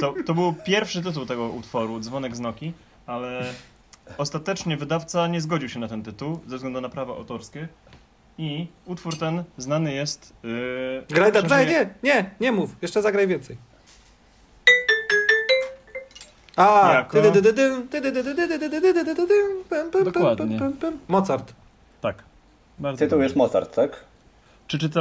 [0.00, 2.72] To, to był pierwszy tytuł tego utworu, Dzwonek z Noki,
[3.06, 3.54] ale
[4.18, 7.68] ostatecznie wydawca nie zgodził się na ten tytuł ze względu na prawa autorskie
[8.38, 10.32] i utwór ten znany jest...
[10.42, 13.56] Yy, graj tam, graj, nie, nie, nie mów, jeszcze zagraj więcej.
[16.56, 16.90] A.
[20.04, 20.58] Dokładnie.
[21.08, 21.52] Mozart.
[22.00, 22.22] Tak.
[22.78, 24.04] Bardzo Tytuł jest Mozart, tak?
[24.70, 25.00] Czy, czyta,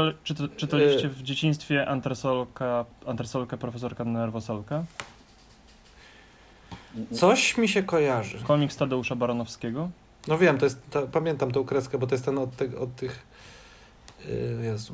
[0.57, 4.83] czytaliście w dzieciństwie Antresolka, Antresolkę profesorka Nerwosolka?
[7.11, 8.37] Coś mi się kojarzy.
[8.43, 9.89] Komiks Tadeusza Baranowskiego?
[10.27, 12.95] No wiem, to jest, ta, pamiętam tą kreskę, bo to jest ten od, tych- od
[12.95, 13.25] tych...
[14.25, 14.93] Yy, Jezu.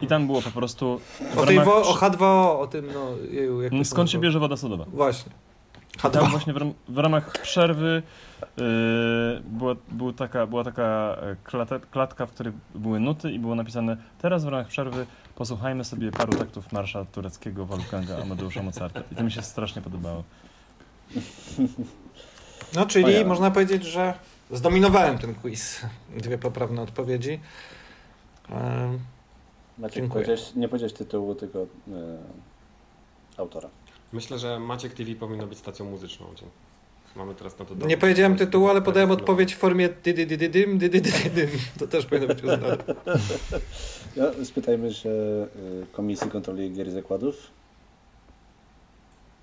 [0.00, 1.00] I tam było po prostu...
[1.36, 4.84] O tej wo, o H2O, o tym, no, jeju, Skąd się bierze woda sodowa?
[4.88, 5.32] Właśnie.
[6.02, 6.30] Tam H2O.
[6.30, 8.02] właśnie w, ram- w ramach przerwy
[8.56, 8.64] yy,
[9.44, 13.96] była, był taka, była taka e, klate, klatka, w której były nuty i było napisane
[14.18, 19.02] teraz w ramach przerwy posłuchajmy sobie paru taktów marsza tureckiego Wolfganga Amadeusza Mozarta.
[19.12, 20.24] I to mi się strasznie podobało.
[22.74, 24.14] No, czyli można powiedzieć, że
[24.50, 25.80] zdominowałem ten quiz.
[26.16, 27.40] Dwie poprawne odpowiedzi.
[28.50, 28.98] Em,
[29.78, 30.24] Maciek, Dziękuję.
[30.24, 31.66] powiedziałeś, nie powiedziałeś tytułu, tylko e,
[33.36, 33.68] autora.
[34.12, 36.26] Myślę, że Maciek TV powinno być stacją muzyczną.
[37.16, 37.74] Mamy teraz na to.
[37.86, 41.00] Nie powiedziałem tytułu, ale podałem odpowiedź w formie dy dy dy dy dym, dy dy
[41.00, 41.50] dy dy dym.
[41.78, 42.76] To też powinno być uznane.
[44.16, 45.46] Ja, spytajmy się y,
[45.92, 47.50] Komisji Kontroli Gier i Zakładów.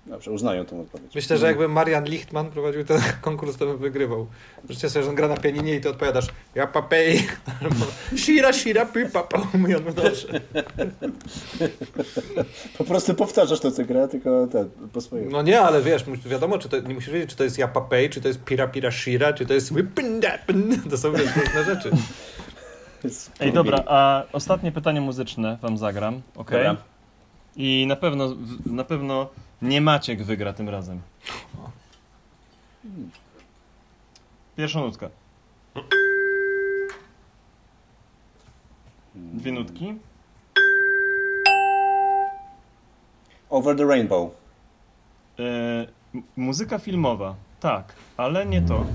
[0.06, 1.14] Dobrze, uznają tę odpowiedź.
[1.14, 4.26] Myślę, że jakby Marian Lichtman prowadził ten konkurs, to bym wygrywał.
[4.68, 7.26] Życzę sobie, że on gra na pianinie i ty odpowiadasz ja papej,
[7.62, 7.86] albo
[8.16, 9.38] shira shira pi papa,
[9.68, 10.40] i on dobrze.
[12.78, 15.30] Po prostu powtarzasz to, co gra, tylko ten, po swojemu.
[15.30, 18.10] No nie, ale wiesz, wiadomo, czy to, nie musisz wiedzieć, czy to jest ja papej,
[18.10, 19.72] czy to jest pira pira shira, czy to jest.
[20.90, 21.90] To są różne rzeczy.
[23.40, 26.50] Ej, dobra, a ostatnie pytanie muzyczne wam zagram, ok?
[26.50, 26.76] Dobra.
[27.56, 28.36] I na pewno,
[28.66, 29.28] na pewno
[29.64, 31.00] nie Maciek wygra tym razem.
[34.56, 35.10] Pierwsza nutka.
[39.14, 39.94] Dwie nutki.
[43.50, 44.30] Over the Rainbow.
[45.38, 45.86] E,
[46.36, 48.86] muzyka filmowa, tak, ale nie to.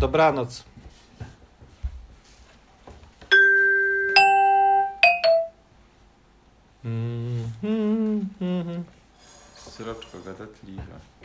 [0.00, 0.75] Dobranoc.
[9.56, 10.82] Sroczko gadatliwa.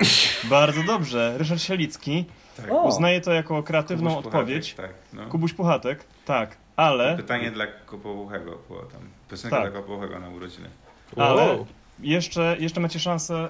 [0.49, 1.33] Bardzo dobrze.
[1.37, 2.25] Ryszard Sielicki
[2.57, 2.71] Tak.
[2.83, 4.73] Uznaje to jako kreatywną Kubuś Puchatek, odpowiedź.
[4.73, 5.27] Tak, no.
[5.27, 9.01] Kubuś Puchatek, tak, ale, Pytanie dla Kopołuchego było tam.
[9.29, 9.71] Piosenka Tak.
[9.71, 10.69] dla Kopołuchego na urodziny.
[11.17, 11.65] ale Wow.
[11.99, 13.49] jeszcze, jeszcze macie szansę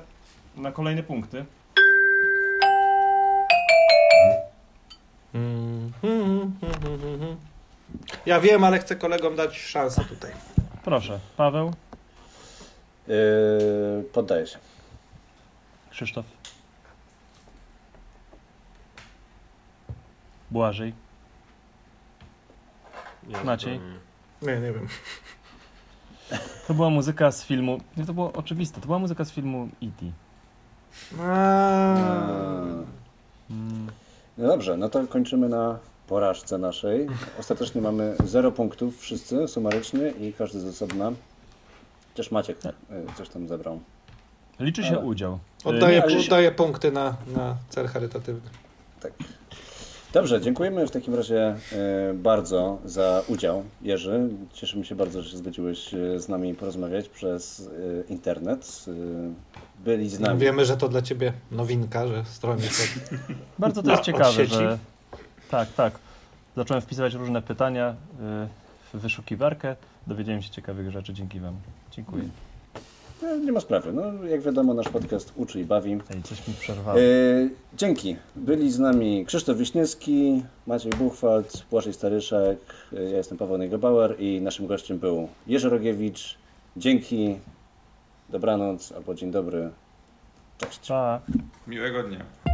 [0.56, 1.46] na kolejne punkty.
[8.26, 10.32] Ja wiem, ale chcę kolegom dać szansę tutaj.
[10.84, 11.74] Proszę, Paweł,
[13.16, 14.58] Yy, poddaję się.
[15.92, 16.26] Krzysztof,
[20.52, 20.94] Błażej,
[23.28, 23.80] Nie, Maciej?
[24.42, 24.72] Nie, nie.
[24.72, 24.88] wiem.
[26.68, 27.78] To była muzyka z filmu.
[27.98, 28.82] Nie, to było oczywiste.
[28.82, 30.06] To była muzyka z filmu E.T.
[33.50, 33.88] Mm,
[34.38, 37.08] No dobrze, no to kończymy na porażce naszej.
[37.40, 41.12] Ostatecznie mamy 0 punktów wszyscy sumarycznie i każdy z osobna.
[42.12, 42.72] Chociaż Maciek y,
[43.18, 43.80] coś tam zebrał.
[44.60, 45.40] Liczy się Ale- udział.
[45.66, 48.50] Oddaję, nie, oddaję punkty na, na cel charytatywny.
[49.02, 49.14] Tak.
[50.14, 54.30] Dobrze, dziękujemy w takim razie e, bardzo za udział, Jerzy.
[54.54, 57.70] Cieszymy się bardzo, że się zgodziłeś e, z nami porozmawiać przez
[58.08, 58.86] e, internet.
[58.88, 58.92] E,
[59.84, 60.40] Byli z nami.
[60.40, 63.00] Wiemy, że to dla ciebie nowinka, że stronnicy.
[63.60, 64.54] Bardzo to jest Od ciekawe, sieci?
[64.56, 64.78] że.
[65.52, 65.94] Tak, tak.
[66.56, 67.96] Zacząłem wpisywać różne pytania
[68.94, 69.76] w wyszukiwarkę.
[70.08, 71.56] Dowiedziałem się ciekawych rzeczy dzięki Wam.
[71.92, 72.24] Dziękuję.
[73.22, 73.94] No, nie ma sprawy.
[73.94, 75.92] No, jak wiadomo, nasz podcast uczy i bawi.
[75.92, 77.00] Ej, coś mi przerwało.
[77.00, 77.04] E,
[77.74, 78.16] dzięki.
[78.36, 82.60] Byli z nami Krzysztof Wiśniewski, Maciej Buchwald, Błażej Staryszek,
[82.94, 86.38] e, ja jestem Paweł Negebauer i naszym gościem był Jerzy Rogiewicz.
[86.78, 87.38] Dzięki,
[88.30, 89.70] dobranoc albo dzień dobry.
[90.58, 90.88] Cześć.
[90.88, 91.22] Pa.
[91.68, 92.51] Miłego dnia.